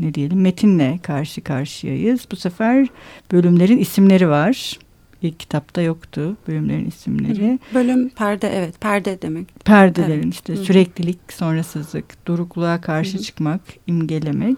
ne 0.00 0.14
diyelim 0.14 0.40
metinle 0.40 0.98
karşı 1.02 1.40
karşıyayız. 1.40 2.26
Bu 2.32 2.36
sefer 2.36 2.86
bölümlerin 3.32 3.78
isimleri 3.78 4.28
var. 4.28 4.78
İlk 5.22 5.40
kitapta 5.40 5.82
yoktu 5.82 6.36
bölümlerin 6.48 6.86
isimleri. 6.86 7.58
Bölüm 7.74 8.08
perde 8.08 8.48
evet 8.54 8.80
perde 8.80 9.22
demek. 9.22 9.64
Perdelerin 9.64 10.22
evet. 10.22 10.34
işte 10.34 10.52
Hı. 10.52 10.56
süreklilik, 10.56 11.18
sonrasızlık, 11.32 12.26
durukluğa 12.26 12.80
karşı 12.80 13.18
Hı. 13.18 13.22
çıkmak, 13.22 13.60
imgelemek. 13.86 14.56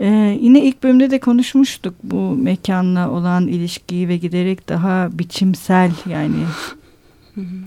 Ee, 0.00 0.38
yine 0.40 0.64
ilk 0.64 0.82
bölümde 0.82 1.10
de 1.10 1.20
konuşmuştuk 1.20 1.94
bu 2.02 2.36
mekanla 2.36 3.10
olan 3.10 3.48
ilişkiyi 3.48 4.08
ve 4.08 4.16
giderek 4.16 4.68
daha 4.68 5.18
biçimsel 5.18 5.90
yani 6.06 6.36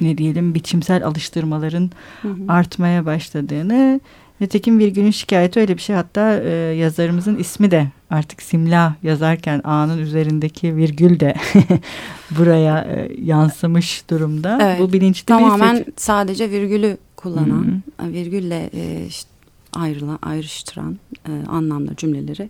ne 0.01 0.17
diyelim 0.17 0.55
biçimsel 0.55 1.05
alıştırmaların 1.05 1.91
hı 2.21 2.27
hı. 2.27 2.35
artmaya 2.47 3.05
başladığını. 3.05 3.99
Nitekim 4.41 4.79
Virgül'ün 4.79 5.11
şikayeti 5.11 5.59
öyle 5.59 5.77
bir 5.77 5.81
şey. 5.81 5.95
Hatta 5.95 6.39
e, 6.39 6.49
yazarımızın 6.55 7.35
ismi 7.35 7.71
de 7.71 7.87
artık 8.09 8.41
Simla 8.41 8.95
yazarken 9.03 9.61
A'nın 9.63 9.97
üzerindeki 9.97 10.75
virgül 10.75 11.19
de 11.19 11.35
buraya 12.31 12.79
e, 12.79 13.11
yansımış 13.21 14.09
durumda. 14.09 14.59
Evet, 14.61 14.79
Bu 14.79 14.93
bilinçli 14.93 15.25
tamamen 15.25 15.77
bir 15.77 15.85
sadece 15.95 16.51
virgülü 16.51 16.97
kullanan, 17.15 17.81
Hı 17.97 18.03
-hı. 18.03 18.13
virgülle 18.13 18.69
e, 18.73 19.05
işte 19.07 19.33
ayrılan, 19.75 20.19
ayrıştıran 20.21 20.97
e, 21.27 21.31
anlamlı 21.47 21.95
cümleleri 21.95 22.49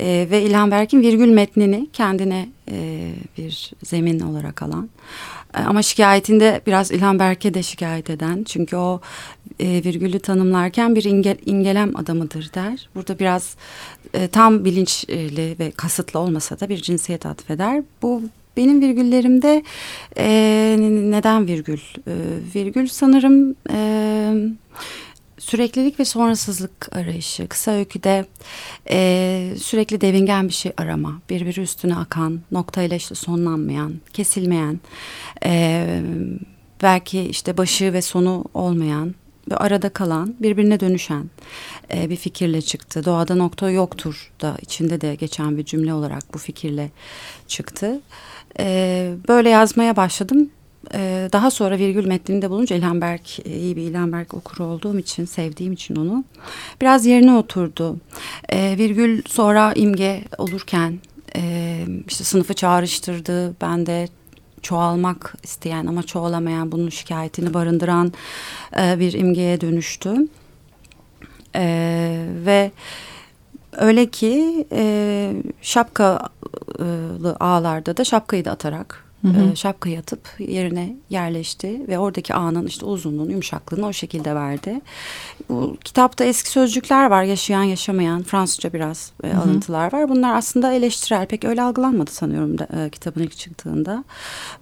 e, 0.00 0.28
ve 0.30 0.42
İlhan 0.42 0.70
Berk'in 0.70 1.02
virgül 1.02 1.28
metnini 1.28 1.88
kendine 1.92 2.48
e, 2.70 3.10
bir 3.38 3.72
zemin 3.82 4.20
olarak 4.20 4.62
alan 4.62 4.84
e, 4.84 5.39
ama 5.54 5.82
şikayetinde 5.82 6.60
biraz 6.66 6.90
İlhan 6.90 7.18
Berk'e 7.18 7.54
de 7.54 7.62
şikayet 7.62 8.10
eden 8.10 8.44
çünkü 8.44 8.76
o 8.76 9.00
e, 9.60 9.66
virgülü 9.84 10.18
tanımlarken 10.18 10.94
bir 10.94 11.04
ingel, 11.04 11.36
ingelem 11.46 11.96
adamıdır 11.96 12.50
der. 12.54 12.88
Burada 12.94 13.18
biraz 13.18 13.56
e, 14.14 14.28
tam 14.28 14.64
bilinçli 14.64 15.56
ve 15.58 15.70
kasıtlı 15.70 16.20
olmasa 16.20 16.60
da 16.60 16.68
bir 16.68 16.82
cinsiyet 16.82 17.26
atfeder. 17.26 17.82
Bu 18.02 18.22
benim 18.56 18.80
virgüllerimde 18.80 19.62
e, 20.16 20.76
neden 20.90 21.46
virgül? 21.46 21.80
E, 22.08 22.14
virgül 22.54 22.86
sanırım... 22.86 23.54
E, 23.70 24.32
süreklilik 25.40 26.00
ve 26.00 26.04
sonrasızlık 26.04 26.96
arayışı. 26.96 27.48
Kısa 27.48 27.70
öyküde 27.70 28.26
e, 28.90 29.54
sürekli 29.58 30.00
devingen 30.00 30.48
bir 30.48 30.52
şey 30.52 30.72
arama. 30.76 31.20
Birbiri 31.30 31.60
üstüne 31.60 31.96
akan, 31.96 32.40
noktayla 32.52 32.96
işte 32.96 33.14
sonlanmayan, 33.14 33.94
kesilmeyen, 34.12 34.80
e, 35.44 35.86
belki 36.82 37.20
işte 37.20 37.56
başı 37.56 37.92
ve 37.92 38.02
sonu 38.02 38.44
olmayan 38.54 39.14
ve 39.50 39.56
arada 39.56 39.88
kalan, 39.88 40.34
birbirine 40.40 40.80
dönüşen 40.80 41.30
e, 41.94 42.10
bir 42.10 42.16
fikirle 42.16 42.62
çıktı. 42.62 43.04
Doğada 43.04 43.34
nokta 43.34 43.70
yoktur 43.70 44.32
da 44.40 44.56
içinde 44.62 45.00
de 45.00 45.14
geçen 45.14 45.56
bir 45.56 45.64
cümle 45.64 45.94
olarak 45.94 46.34
bu 46.34 46.38
fikirle 46.38 46.90
çıktı. 47.48 48.00
E, 48.58 49.14
böyle 49.28 49.48
yazmaya 49.48 49.96
başladım 49.96 50.50
ee, 50.94 51.28
daha 51.32 51.50
sonra 51.50 51.78
virgül 51.78 52.06
metninde 52.06 52.50
bulunca 52.50 52.76
İlhan 52.76 53.00
Berk, 53.00 53.46
e, 53.46 53.56
iyi 53.56 53.76
bir 53.76 53.82
İlhan 53.82 54.12
Berk 54.12 54.34
okuru 54.34 54.64
olduğum 54.64 54.98
için, 54.98 55.24
sevdiğim 55.24 55.72
için 55.72 55.96
onu 55.96 56.24
biraz 56.80 57.06
yerine 57.06 57.32
oturdu. 57.32 57.96
Ee, 58.48 58.74
virgül 58.78 59.22
sonra 59.26 59.72
imge 59.72 60.24
olurken 60.38 60.98
e, 61.36 61.84
işte 62.08 62.24
sınıfı 62.24 62.54
çağrıştırdı. 62.54 63.54
Ben 63.60 63.86
de 63.86 64.08
çoğalmak 64.62 65.34
isteyen 65.42 65.86
ama 65.86 66.02
çoğalamayan 66.02 66.72
bunun 66.72 66.88
şikayetini 66.88 67.54
barındıran 67.54 68.12
e, 68.80 69.00
bir 69.00 69.12
imgeye 69.12 69.60
dönüştü. 69.60 70.14
Ee, 71.54 72.26
ve 72.46 72.70
öyle 73.72 74.06
ki 74.06 74.66
şapkalı 75.62 77.36
ağlarda 77.40 77.96
da 77.96 78.04
şapkayı 78.04 78.44
da 78.44 78.50
atarak 78.50 79.09
Hı 79.22 79.28
hı. 79.28 79.52
E, 79.52 79.56
şapkayı 79.56 79.98
atıp 79.98 80.20
yerine 80.38 80.96
yerleşti 81.10 81.80
ve 81.88 81.98
oradaki 81.98 82.34
ağının 82.34 82.66
işte 82.66 82.86
uzunluğunu, 82.86 83.30
yumuşaklığını 83.30 83.86
o 83.86 83.92
şekilde 83.92 84.34
verdi. 84.34 84.80
Bu 85.48 85.76
kitapta 85.84 86.24
eski 86.24 86.50
sözcükler 86.50 87.10
var, 87.10 87.22
yaşayan, 87.22 87.62
yaşamayan, 87.62 88.22
Fransızca 88.22 88.72
biraz 88.72 89.12
e, 89.24 89.34
alıntılar 89.34 89.92
var. 89.92 90.08
Bunlar 90.08 90.34
aslında 90.34 90.72
eleştirel, 90.72 91.26
pek 91.26 91.44
öyle 91.44 91.62
algılanmadı 91.62 92.10
sanıyorum 92.10 92.58
da, 92.58 92.68
e, 92.76 92.90
kitabın 92.90 93.22
ilk 93.22 93.36
çıktığında. 93.36 94.04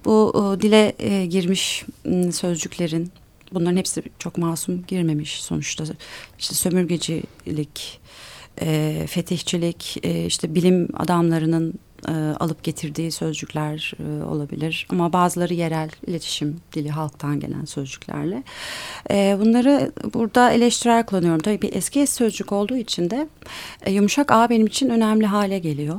Bu 0.04 0.32
e, 0.36 0.60
dile 0.60 0.92
e, 0.98 1.26
girmiş 1.26 1.84
e, 2.04 2.32
sözcüklerin, 2.32 3.10
bunların 3.52 3.76
hepsi 3.76 4.02
çok 4.18 4.38
masum 4.38 4.84
girmemiş 4.86 5.42
sonuçta. 5.42 5.84
İşte 6.38 6.54
sömürgecilik, 6.54 8.00
e, 8.60 9.04
fetihçilik, 9.08 9.96
e, 10.02 10.26
işte 10.26 10.54
bilim 10.54 10.88
adamlarının 10.96 11.74
e, 12.08 12.12
alıp 12.12 12.62
getirdiği 12.62 13.10
sözcükler 13.10 13.92
e, 13.98 14.24
olabilir. 14.24 14.86
Ama 14.90 15.12
bazıları 15.12 15.54
yerel 15.54 15.90
iletişim 16.06 16.56
dili 16.72 16.90
halktan 16.90 17.40
gelen 17.40 17.64
sözcüklerle. 17.64 18.42
E, 19.10 19.36
bunları 19.40 19.92
burada 20.14 20.50
eleştirel 20.50 21.06
kullanıyorum. 21.06 21.40
Tabii 21.40 21.62
bir 21.62 21.72
eski 21.72 22.06
sözcük 22.06 22.52
olduğu 22.52 22.76
için 22.76 23.10
de 23.10 23.28
yumuşak 23.90 24.30
A 24.32 24.50
benim 24.50 24.66
için 24.66 24.88
önemli 24.88 25.26
hale 25.26 25.58
geliyor. 25.58 25.96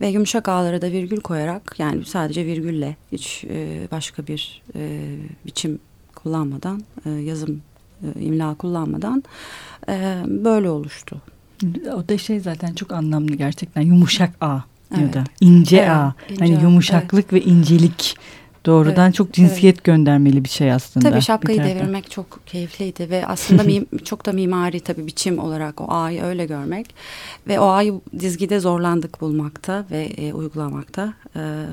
Ve 0.00 0.08
yumuşak 0.08 0.48
ağlara 0.48 0.82
da 0.82 0.90
virgül 0.90 1.20
koyarak 1.20 1.74
yani 1.78 2.04
sadece 2.04 2.46
virgülle 2.46 2.96
hiç 3.12 3.44
başka 3.92 4.26
bir 4.26 4.62
biçim 5.46 5.78
kullanmadan 6.14 6.82
yazım 7.06 7.62
imla 8.20 8.54
kullanmadan 8.54 9.24
böyle 10.26 10.70
oluştu. 10.70 11.22
O 11.94 12.08
da 12.08 12.18
şey 12.18 12.40
zaten 12.40 12.74
çok 12.74 12.92
anlamlı 12.92 13.34
gerçekten 13.34 13.82
yumuşak 13.82 14.30
A 14.40 14.60
evet. 14.94 15.02
ya 15.02 15.12
da 15.12 15.24
ince 15.40 15.76
evet, 15.76 15.90
A. 15.90 16.14
Ince 16.28 16.44
hani 16.44 16.62
yumuşaklık 16.62 17.32
evet. 17.32 17.46
ve 17.46 17.50
incelik 17.50 18.16
doğrudan 18.66 19.06
evet, 19.06 19.14
çok 19.14 19.32
cinsiyet 19.32 19.74
evet. 19.74 19.84
göndermeli 19.84 20.44
bir 20.44 20.48
şey 20.48 20.72
aslında. 20.72 21.10
Tabii 21.10 21.22
şapkayı 21.22 21.64
devirmek 21.64 22.10
çok 22.10 22.46
keyifliydi 22.46 23.10
ve 23.10 23.26
aslında 23.26 23.62
mim, 23.62 23.86
çok 24.04 24.26
da 24.26 24.32
mimari 24.32 24.80
tabii 24.80 25.06
biçim 25.06 25.38
olarak 25.38 25.80
o 25.80 25.86
A'yı 25.88 26.22
öyle 26.22 26.46
görmek 26.46 26.94
ve 27.48 27.60
o 27.60 27.66
A'yı 27.66 28.00
dizgide 28.18 28.60
zorlandık 28.60 29.20
bulmakta 29.20 29.84
ve 29.90 30.04
e, 30.04 30.32
uygulamakta. 30.32 31.14
E, 31.36 31.64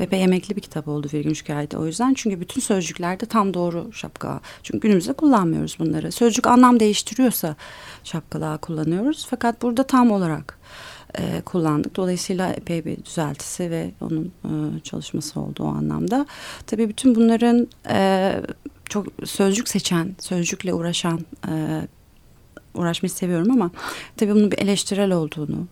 epey 0.00 0.24
emekli 0.24 0.56
bir 0.56 0.60
kitap 0.60 0.88
oldu 0.88 1.08
Virgin 1.14 1.32
Şikayeti 1.32 1.76
o 1.76 1.86
yüzden 1.86 2.14
çünkü 2.14 2.40
bütün 2.40 2.60
sözcüklerde 2.60 3.26
tam 3.26 3.54
doğru 3.54 3.92
şapka. 3.92 4.40
Çünkü 4.62 4.80
günümüzde 4.80 5.12
kullanmıyoruz 5.12 5.76
bunları. 5.78 6.12
Sözcük 6.12 6.46
anlam 6.46 6.80
değiştiriyorsa 6.80 7.56
şapkalığa 8.04 8.56
kullanıyoruz 8.56 9.26
fakat 9.30 9.62
burada 9.62 9.82
tam 9.82 10.10
olarak 10.10 10.58
e, 11.18 11.40
kullandık. 11.40 11.96
Dolayısıyla 11.96 12.52
epey 12.52 12.84
bir 12.84 13.04
düzeltisi 13.04 13.70
ve 13.70 13.90
onun 14.00 14.32
e, 14.44 14.80
çalışması 14.80 15.40
oldu 15.40 15.62
o 15.64 15.66
anlamda. 15.66 16.26
Tabii 16.66 16.88
bütün 16.88 17.14
bunların 17.14 17.68
e, 17.90 18.32
çok 18.88 19.06
sözcük 19.24 19.68
seçen, 19.68 20.16
sözcükle 20.20 20.74
uğraşan 20.74 21.20
e, 21.48 21.82
uğraşmayı 22.74 23.10
seviyorum 23.10 23.50
ama 23.50 23.70
tabii 24.16 24.34
bunun 24.34 24.50
bir 24.50 24.58
eleştirel 24.58 25.12
olduğunu, 25.12 25.66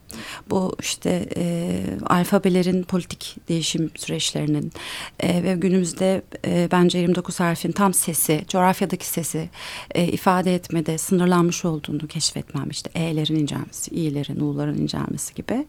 bu 0.51 0.77
işte 0.81 1.29
e, 1.37 1.83
alfabelerin 2.07 2.83
politik 2.83 3.37
değişim 3.49 3.91
süreçlerinin 3.95 4.73
e, 5.21 5.43
ve 5.43 5.55
günümüzde 5.55 6.23
e, 6.47 6.69
bence 6.73 6.99
29 6.99 7.41
harfin 7.41 7.73
tam 7.73 7.95
sesi, 7.95 8.45
coğrafyadaki 8.49 9.07
sesi 9.07 9.49
e, 9.95 10.05
ifade 10.05 10.55
etmede 10.55 10.99
sınırlanmış 10.99 11.65
olduğunu 11.65 12.07
keşfetmem. 12.07 12.71
işte 12.71 12.91
E'lerin 12.95 13.37
incelmesi, 13.37 13.91
İ'lerin, 13.91 14.41
U'ların 14.41 14.79
incelmesi 14.79 15.35
gibi. 15.35 15.67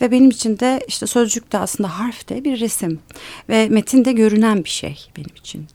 Ve 0.00 0.10
benim 0.10 0.30
için 0.30 0.58
de 0.58 0.84
işte 0.88 1.06
sözcük 1.06 1.52
de 1.52 1.58
aslında 1.58 1.98
harf 1.98 2.28
de 2.28 2.44
bir 2.44 2.60
resim 2.60 3.00
ve 3.48 3.68
metinde 3.68 4.12
görünen 4.12 4.64
bir 4.64 4.68
şey 4.68 5.08
benim 5.16 5.34
için 5.36 5.66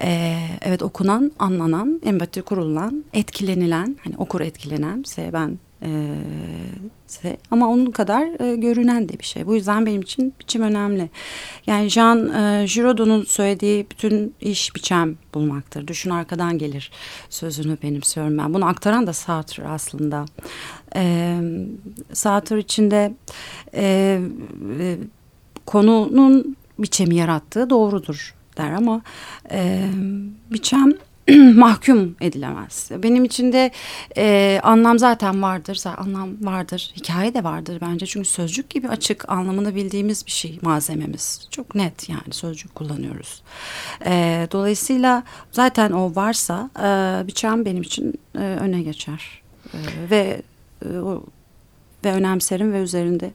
e, 0.00 0.38
evet 0.62 0.82
okunan, 0.82 1.32
anlanan, 1.38 2.00
empati 2.04 2.42
kurulan, 2.42 3.04
etkilenilen, 3.12 3.96
hani 4.04 4.16
okur 4.16 4.40
etkilenen, 4.40 5.02
se 5.02 5.30
ben 5.32 5.58
e, 5.82 6.16
ama 7.50 7.68
onun 7.68 7.90
kadar 7.90 8.40
e, 8.40 8.56
görünen 8.56 9.08
de 9.08 9.18
bir 9.18 9.24
şey. 9.24 9.46
Bu 9.46 9.54
yüzden 9.54 9.86
benim 9.86 10.00
için 10.00 10.34
biçim 10.40 10.62
önemli. 10.62 11.10
Yani 11.66 11.88
Jean 11.88 12.18
e, 12.28 12.66
Giraudo'nun 12.66 13.24
söylediği 13.24 13.86
bütün 13.90 14.34
iş 14.40 14.74
biçem 14.74 15.16
bulmaktır. 15.34 15.86
Düşün 15.86 16.10
arkadan 16.10 16.58
gelir 16.58 16.90
sözünü 17.30 17.76
benimsiyorum 17.82 18.38
ben. 18.38 18.54
Bunu 18.54 18.66
aktaran 18.66 19.06
da 19.06 19.12
Sartre 19.12 19.68
aslında. 19.68 20.24
E, 20.96 21.36
Sartre 22.12 22.58
içinde 22.58 23.14
e, 23.74 24.20
e, 24.78 24.98
konunun 25.66 26.56
biçemi 26.78 27.16
yarattığı 27.16 27.70
doğrudur 27.70 28.34
der 28.56 28.72
ama 28.72 29.02
e, 29.50 29.88
biçem 30.50 30.92
mahkum 31.54 32.16
edilemez. 32.20 32.90
Benim 33.02 33.24
için 33.24 33.52
de 33.52 33.70
e, 34.16 34.60
anlam 34.62 34.98
zaten 34.98 35.42
vardır. 35.42 35.84
Anlam 35.96 36.30
vardır. 36.40 36.92
Hikaye 36.96 37.34
de 37.34 37.44
vardır 37.44 37.78
bence. 37.80 38.06
Çünkü 38.06 38.28
sözcük 38.28 38.70
gibi 38.70 38.88
açık 38.88 39.28
anlamını 39.28 39.74
bildiğimiz 39.74 40.26
bir 40.26 40.30
şey 40.30 40.58
malzememiz. 40.62 41.48
Çok 41.50 41.74
net 41.74 42.08
yani 42.08 42.32
sözcük 42.32 42.74
kullanıyoruz. 42.74 43.42
E, 44.06 44.48
dolayısıyla 44.52 45.22
zaten 45.52 45.90
o 45.92 46.14
varsa 46.14 46.70
e, 46.78 47.26
biçem 47.26 47.64
benim 47.64 47.82
için 47.82 48.14
e, 48.34 48.38
öne 48.38 48.82
geçer. 48.82 49.42
E, 49.74 49.78
ve 50.10 50.42
e, 50.84 50.98
o, 50.98 51.24
ve 52.04 52.12
önemserim 52.12 52.72
ve 52.72 52.82
üzerinde 52.82 53.30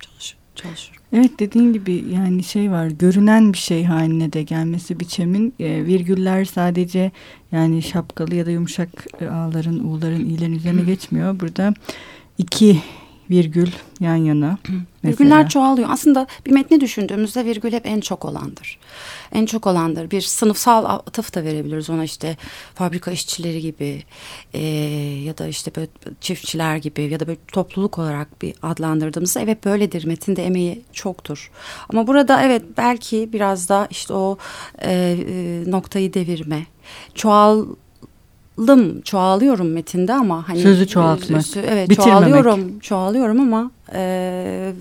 çalış, 0.00 0.36
çalışırım. 0.54 1.02
Evet 1.16 1.38
dediğin 1.38 1.72
gibi 1.72 2.04
yani 2.14 2.44
şey 2.44 2.70
var 2.70 2.86
görünen 2.86 3.52
bir 3.52 3.58
şey 3.58 3.84
haline 3.84 4.32
de 4.32 4.42
gelmesi 4.42 5.00
biçemin 5.00 5.54
e, 5.60 5.84
virgüller 5.86 6.44
sadece 6.44 7.10
yani 7.52 7.82
şapkalı 7.82 8.34
ya 8.34 8.46
da 8.46 8.50
yumuşak 8.50 8.88
e, 9.20 9.26
ağların 9.26 9.78
u'ların 9.78 10.20
i'lerin 10.20 10.54
üzerine 10.54 10.82
geçmiyor. 10.86 11.40
Burada 11.40 11.74
iki 12.38 12.82
virgül 13.30 13.68
yan 14.00 14.16
yana. 14.16 14.58
Virgüller 15.04 15.48
çoğalıyor. 15.48 15.88
Aslında 15.90 16.26
bir 16.46 16.50
metni 16.50 16.80
düşündüğümüzde 16.80 17.44
virgül 17.44 17.72
hep 17.72 17.86
en 17.86 18.00
çok 18.00 18.24
olandır. 18.24 18.78
En 19.32 19.46
çok 19.46 19.66
olandır. 19.66 20.10
Bir 20.10 20.20
sınıfsal 20.20 20.84
atıf 20.84 21.34
da 21.34 21.44
verebiliriz 21.44 21.90
ona 21.90 22.04
işte 22.04 22.36
fabrika 22.74 23.10
işçileri 23.10 23.60
gibi 23.60 24.02
e, 24.54 24.60
ya 25.24 25.38
da 25.38 25.46
işte 25.46 25.70
böyle 25.76 25.88
çiftçiler 26.20 26.76
gibi 26.76 27.02
ya 27.02 27.20
da 27.20 27.26
böyle 27.26 27.38
topluluk 27.52 27.98
olarak 27.98 28.42
bir 28.42 28.54
adlandırdığımızda 28.62 29.40
evet 29.40 29.64
böyledir. 29.64 30.04
Metinde 30.04 30.46
emeği 30.46 30.82
çoktur. 30.92 31.50
Ama 31.88 32.06
burada 32.06 32.42
evet 32.42 32.62
belki 32.76 33.30
biraz 33.32 33.68
da 33.68 33.88
işte 33.90 34.12
o 34.12 34.38
e, 34.78 34.92
e, 34.92 35.70
noktayı 35.70 36.14
devirme, 36.14 36.66
çoğal 37.14 37.66
çoğalım, 38.56 39.00
çoğalıyorum 39.00 39.72
metinde 39.72 40.12
ama 40.14 40.48
hani 40.48 40.60
sözü 40.60 40.86
çoğaltmak. 40.86 41.56
Evet, 41.56 41.90
Bitirmemek. 41.90 41.96
çoğalıyorum, 41.96 42.78
çoğalıyorum 42.78 43.40
ama 43.40 43.70
e, 43.94 44.72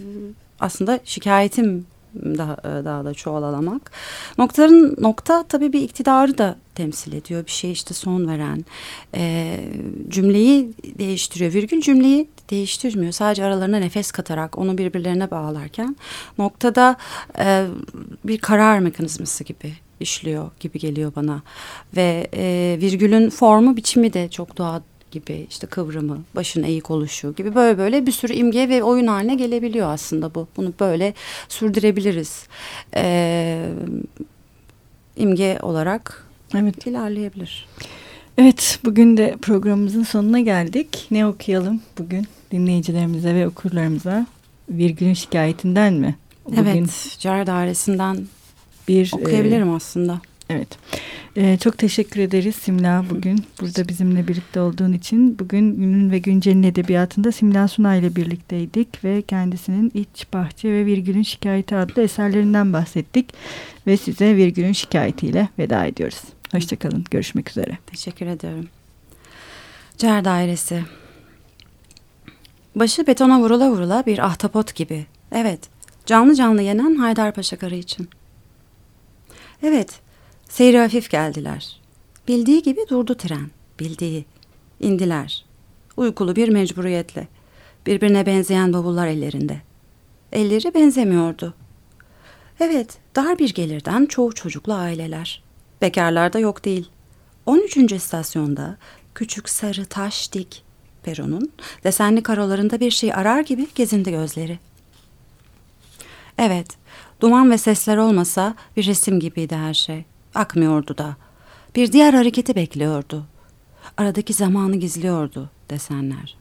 aslında 0.60 1.00
şikayetim 1.06 1.86
daha 2.16 2.54
e, 2.54 2.86
daha 2.86 3.06
da 3.06 3.14
çoğalamak. 3.14 3.92
Noktaların 4.38 4.96
nokta 5.00 5.44
tabii 5.44 5.74
bir 5.74 5.82
iktidarı 5.82 6.38
da 6.38 6.56
temsil 6.76 7.14
ediyor. 7.14 7.46
Bir 7.46 7.52
şey 7.52 7.72
işte 7.72 7.94
son 7.94 8.28
veren 8.28 8.66
e, 9.16 9.58
cümleyi 10.10 10.74
değiştiriyor. 10.98 11.54
Virgül 11.54 11.82
cümleyi 11.82 12.28
değiştirmiyor. 12.50 13.12
Sadece 13.12 13.44
aralarına 13.44 13.78
nefes 13.78 14.12
katarak 14.12 14.58
onu 14.58 14.78
birbirlerine 14.78 15.32
bağlarken 15.32 15.96
noktada 16.38 16.96
e, 17.40 17.66
bir 18.24 18.38
karar 18.38 18.80
mekanizması 18.80 19.44
gibi 19.44 19.74
işliyor 20.00 20.52
gibi 20.60 20.80
geliyor 20.80 21.12
bana. 21.16 21.42
Ve 21.96 22.28
e, 22.34 22.78
virgülün 22.82 23.30
formu 23.30 23.78
biçimi 23.78 24.14
de 24.14 24.30
çok 24.30 24.58
doğal 24.58 24.82
gibi 25.12 25.48
işte 25.50 25.68
kıvrımı, 25.68 26.24
başın 26.36 26.64
eğik 26.64 26.92
oluşu 26.92 27.36
gibi 27.36 27.56
böyle 27.56 27.78
böyle 27.78 28.06
bir 28.06 28.12
sürü 28.12 28.34
imge 28.34 28.70
ve 28.70 28.84
oyun 28.84 29.08
haline 29.08 29.36
gelebiliyor 29.36 29.90
aslında 29.90 30.36
bu. 30.36 30.48
Bunu 30.58 30.74
böyle 30.80 31.14
sürdürebiliriz. 31.50 32.48
Ee, 32.96 33.70
imge 35.18 35.60
olarak 35.62 36.28
evet. 36.56 36.88
ilerleyebilir. 36.88 37.68
Evet, 38.38 38.80
bugün 38.86 39.18
de 39.18 39.36
programımızın 39.42 40.04
sonuna 40.04 40.40
geldik. 40.40 41.08
Ne 41.12 41.28
okuyalım 41.28 41.82
bugün 41.98 42.28
dinleyicilerimize 42.52 43.36
ve 43.36 43.48
okurlarımıza? 43.48 44.26
Virgülün 44.70 45.14
şikayetinden 45.14 45.94
mi? 45.94 46.16
Bugün 46.46 46.66
evet, 46.66 47.18
Car 47.20 47.48
Dairesi'nden 47.48 48.28
bir 48.88 49.12
okuyabilirim 49.14 49.70
e, 49.70 49.76
aslında. 49.76 50.22
Evet. 50.50 50.68
Ee, 51.38 51.58
çok 51.58 51.78
teşekkür 51.78 52.20
ederiz 52.20 52.56
Simla 52.56 53.06
bugün 53.10 53.46
burada 53.62 53.88
bizimle 53.88 54.28
birlikte 54.28 54.60
olduğun 54.60 54.94
için. 54.94 55.40
Bugün 55.40 55.76
Günün 55.76 56.12
ve 56.12 56.20
Güncel'in 56.20 56.64
edebiyatında 56.64 57.32
Simla 57.32 57.68
Sunay 57.68 58.00
ile 58.00 58.16
birlikteydik 58.16 59.04
ve 59.04 59.22
kendisinin 59.22 59.92
İç 59.94 60.28
Bahçe 60.34 60.72
ve 60.72 60.86
Virgül'ün 60.86 61.24
Şikayeti 61.24 61.76
adlı 61.76 62.02
eserlerinden 62.02 62.74
bahsettik. 62.74 63.34
Ve 63.88 63.98
size 63.98 64.36
Virgül'ün 64.36 64.72
şikayetiyle 64.72 65.50
veda 65.60 65.86
ediyoruz. 65.86 66.22
Hoşçakalın. 66.52 67.06
Görüşmek 67.12 67.50
üzere. 67.50 67.78
Teşekkür 67.86 68.26
ediyorum. 68.26 68.68
Cer 69.98 70.26
Dairesi 70.26 70.84
Başı 72.76 73.08
betona 73.08 73.40
vurula 73.40 73.72
vurula 73.72 74.04
bir 74.06 74.26
ahtapot 74.26 74.76
gibi. 74.76 75.06
Evet, 75.32 75.60
canlı 76.06 76.36
canlı 76.36 76.62
yenen 76.62 76.96
Haydarpaşa 76.96 77.58
karı 77.58 77.76
için. 77.76 78.10
Evet, 79.68 80.00
seyri 80.50 80.78
hafif 80.78 81.10
geldiler. 81.10 81.80
Bildiği 82.28 82.64
gibi 82.64 82.80
durdu 82.90 83.16
tren. 83.16 83.50
Bildiği. 83.80 84.26
İndiler. 84.80 85.46
Uykulu 85.98 86.36
bir 86.36 86.50
mecburiyetle. 86.50 87.28
Birbirine 87.86 88.26
benzeyen 88.26 88.74
bavullar 88.74 89.08
ellerinde. 89.08 89.62
Elleri 90.32 90.74
benzemiyordu. 90.74 91.54
Evet, 92.60 92.98
dar 93.16 93.40
bir 93.40 93.54
gelirden 93.54 94.06
çoğu 94.06 94.34
çocuklu 94.34 94.74
aileler. 94.74 95.44
Bekarlar 95.82 96.34
da 96.34 96.40
yok 96.40 96.66
değil. 96.66 96.90
13. 97.46 97.78
istasyonda 97.78 98.78
küçük 99.16 99.50
sarı 99.50 99.86
taş 99.86 100.34
dik 100.34 100.64
peronun 101.04 101.52
desenli 101.84 102.24
karolarında 102.24 102.80
bir 102.80 102.92
şey 102.92 103.14
arar 103.14 103.40
gibi 103.40 103.68
gezindi 103.76 104.12
gözleri. 104.12 104.60
Evet, 106.38 106.68
Duman 107.22 107.52
ve 107.52 107.58
sesler 107.58 107.98
olmasa 107.98 108.56
bir 108.78 108.86
resim 108.86 109.20
gibiydi 109.20 109.56
her 109.56 109.74
şey. 109.74 110.06
Akmıyordu 110.36 110.98
da. 110.98 111.16
Bir 111.76 111.92
diğer 111.92 112.14
hareketi 112.14 112.56
bekliyordu. 112.56 113.26
Aradaki 113.98 114.34
zamanı 114.34 114.76
gizliyordu 114.76 115.50
desenler. 115.70 116.38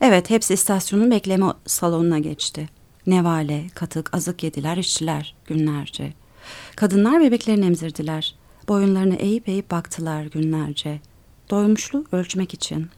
Evet 0.00 0.30
hepsi 0.30 0.54
istasyonun 0.54 1.10
bekleme 1.10 1.46
salonuna 1.66 2.18
geçti. 2.18 2.68
Nevale, 3.06 3.66
katık, 3.74 4.14
azık 4.14 4.42
yediler, 4.42 4.76
içtiler 4.76 5.34
günlerce. 5.46 6.12
Kadınlar 6.76 7.20
bebeklerini 7.20 7.66
emzirdiler. 7.66 8.34
Boyunlarını 8.68 9.14
eğip 9.14 9.48
eğip 9.48 9.70
baktılar 9.70 10.24
günlerce. 10.24 11.00
Doymuşlu 11.50 12.04
ölçmek 12.12 12.54
için. 12.54 12.88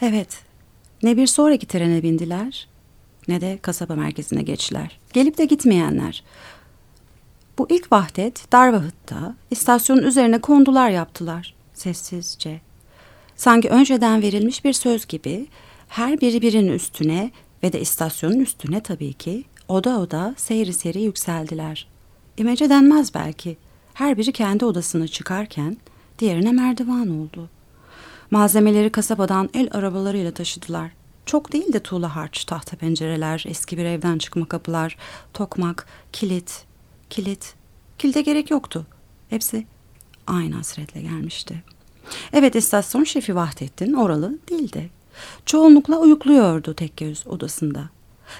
Evet, 0.00 0.42
ne 1.02 1.16
bir 1.16 1.26
sonraki 1.26 1.66
trene 1.66 2.02
bindiler 2.02 2.68
ne 3.28 3.40
de 3.40 3.58
kasaba 3.62 3.94
merkezine 3.94 4.42
geçtiler. 4.42 4.98
Gelip 5.12 5.38
de 5.38 5.44
gitmeyenler. 5.44 6.24
Bu 7.58 7.66
ilk 7.70 7.92
vahdet 7.92 8.52
Darvahıt'ta 8.52 9.34
istasyonun 9.50 10.02
üzerine 10.02 10.40
kondular 10.40 10.90
yaptılar 10.90 11.54
sessizce. 11.74 12.60
Sanki 13.36 13.68
önceden 13.68 14.22
verilmiş 14.22 14.64
bir 14.64 14.72
söz 14.72 15.06
gibi 15.06 15.46
her 15.88 16.20
biri 16.20 16.42
birinin 16.42 16.72
üstüne 16.72 17.30
ve 17.62 17.72
de 17.72 17.80
istasyonun 17.80 18.40
üstüne 18.40 18.80
tabii 18.80 19.12
ki 19.12 19.44
oda 19.68 19.98
oda 20.00 20.34
seyri 20.36 20.72
seri 20.72 21.00
yükseldiler. 21.00 21.86
İmece 22.36 22.70
denmez 22.70 23.14
belki. 23.14 23.56
Her 23.94 24.18
biri 24.18 24.32
kendi 24.32 24.64
odasını 24.64 25.08
çıkarken 25.08 25.76
diğerine 26.18 26.52
merdivan 26.52 27.20
oldu. 27.20 27.50
Malzemeleri 28.30 28.90
kasabadan 28.90 29.50
el 29.54 29.68
arabalarıyla 29.72 30.30
taşıdılar. 30.30 30.90
Çok 31.28 31.52
değil 31.52 31.72
de 31.72 31.80
tuğla 31.80 32.16
harç, 32.16 32.44
tahta 32.44 32.76
pencereler, 32.76 33.44
eski 33.48 33.78
bir 33.78 33.84
evden 33.84 34.18
çıkma 34.18 34.48
kapılar, 34.48 34.96
tokmak, 35.34 35.86
kilit, 36.12 36.64
kilit. 37.10 37.54
Kilide 37.98 38.22
gerek 38.22 38.50
yoktu. 38.50 38.86
Hepsi 39.30 39.66
aynı 40.26 40.54
hasretle 40.54 41.02
gelmişti. 41.02 41.62
Evet 42.32 42.54
istasyon 42.54 43.04
şefi 43.04 43.34
Vahdettin 43.34 43.92
oralı 43.92 44.38
değildi. 44.50 44.90
Çoğunlukla 45.46 45.98
uyukluyordu 45.98 46.74
tek 46.74 46.96
göz 46.96 47.26
odasında. 47.26 47.88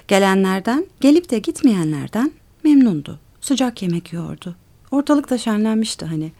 Gelenlerden, 0.07 0.85
gelip 1.01 1.29
de 1.29 1.39
gitmeyenlerden 1.39 2.31
memnundu. 2.63 3.19
Sıcak 3.41 3.81
yemek 3.81 4.13
yiyordu. 4.13 4.55
Ortalık 4.91 5.29
da 5.29 5.37
şenlenmişti 5.37 6.05
hani. 6.05 6.31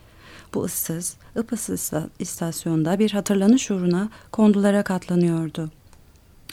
Bu 0.53 0.63
ıssız, 0.63 1.17
ıpıssız 1.38 1.91
istasyonda 2.19 2.99
bir 2.99 3.12
hatırlanış 3.12 3.71
uğruna 3.71 4.09
kondulara 4.31 4.83
katlanıyordu. 4.83 5.71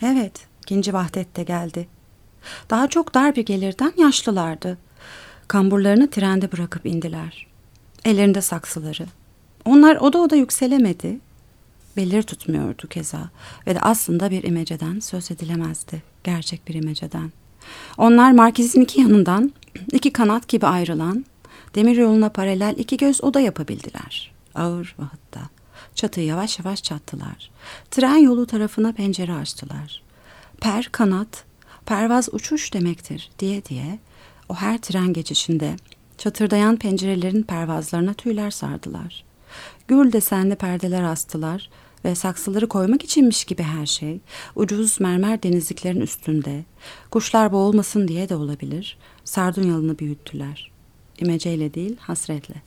Evet, 0.02 0.46
ikinci 0.62 0.92
vahdet 0.92 1.36
de 1.36 1.42
geldi. 1.42 1.88
Daha 2.70 2.88
çok 2.88 3.14
dar 3.14 3.36
bir 3.36 3.44
gelirden 3.46 3.92
yaşlılardı. 3.96 4.78
Kamburlarını 5.48 6.10
trende 6.10 6.52
bırakıp 6.52 6.86
indiler. 6.86 7.46
Ellerinde 8.04 8.40
saksıları. 8.40 9.06
Onlar 9.64 9.96
oda 9.96 10.18
oda 10.18 10.36
yükselemedi. 10.36 11.20
belir 11.96 12.22
tutmuyordu 12.22 12.88
keza 12.88 13.30
ve 13.66 13.74
de 13.74 13.80
aslında 13.80 14.30
bir 14.30 14.42
imeceden 14.42 15.00
söz 15.00 15.30
edilemezdi. 15.30 16.02
Gerçek 16.24 16.68
bir 16.68 16.74
imeceden. 16.74 17.32
Onlar 17.98 18.32
Markiz'in 18.32 18.80
iki 18.80 19.00
yanından 19.00 19.52
iki 19.92 20.12
kanat 20.12 20.48
gibi 20.48 20.66
ayrılan 20.66 21.24
demir 21.74 21.96
yoluna 21.96 22.28
paralel 22.28 22.74
iki 22.78 22.96
göz 22.96 23.24
oda 23.24 23.40
yapabildiler. 23.40 24.32
Ağır 24.54 24.96
vahitte. 24.98 25.40
Çatıyı 25.96 26.26
yavaş 26.26 26.58
yavaş 26.58 26.82
çattılar. 26.82 27.50
Tren 27.90 28.16
yolu 28.16 28.46
tarafına 28.46 28.92
pencere 28.92 29.32
açtılar. 29.32 30.02
Per 30.60 30.88
kanat, 30.92 31.44
pervaz 31.86 32.28
uçuş 32.32 32.74
demektir 32.74 33.30
diye 33.38 33.64
diye 33.64 33.98
o 34.48 34.54
her 34.54 34.78
tren 34.78 35.12
geçişinde 35.12 35.76
çatırdayan 36.18 36.76
pencerelerin 36.76 37.42
pervazlarına 37.42 38.14
tüyler 38.14 38.50
sardılar. 38.50 39.24
Gül 39.88 40.12
desenli 40.12 40.56
perdeler 40.56 41.02
astılar 41.02 41.70
ve 42.04 42.14
saksıları 42.14 42.68
koymak 42.68 43.04
içinmiş 43.04 43.44
gibi 43.44 43.62
her 43.62 43.86
şey 43.86 44.20
ucuz 44.56 45.00
mermer 45.00 45.42
denizliklerin 45.42 46.00
üstünde 46.00 46.64
kuşlar 47.10 47.52
boğulmasın 47.52 48.08
diye 48.08 48.28
de 48.28 48.36
olabilir 48.36 48.98
sardunyalını 49.24 49.98
büyüttüler. 49.98 50.70
İmeceyle 51.18 51.74
değil 51.74 51.96
hasretle. 52.00 52.65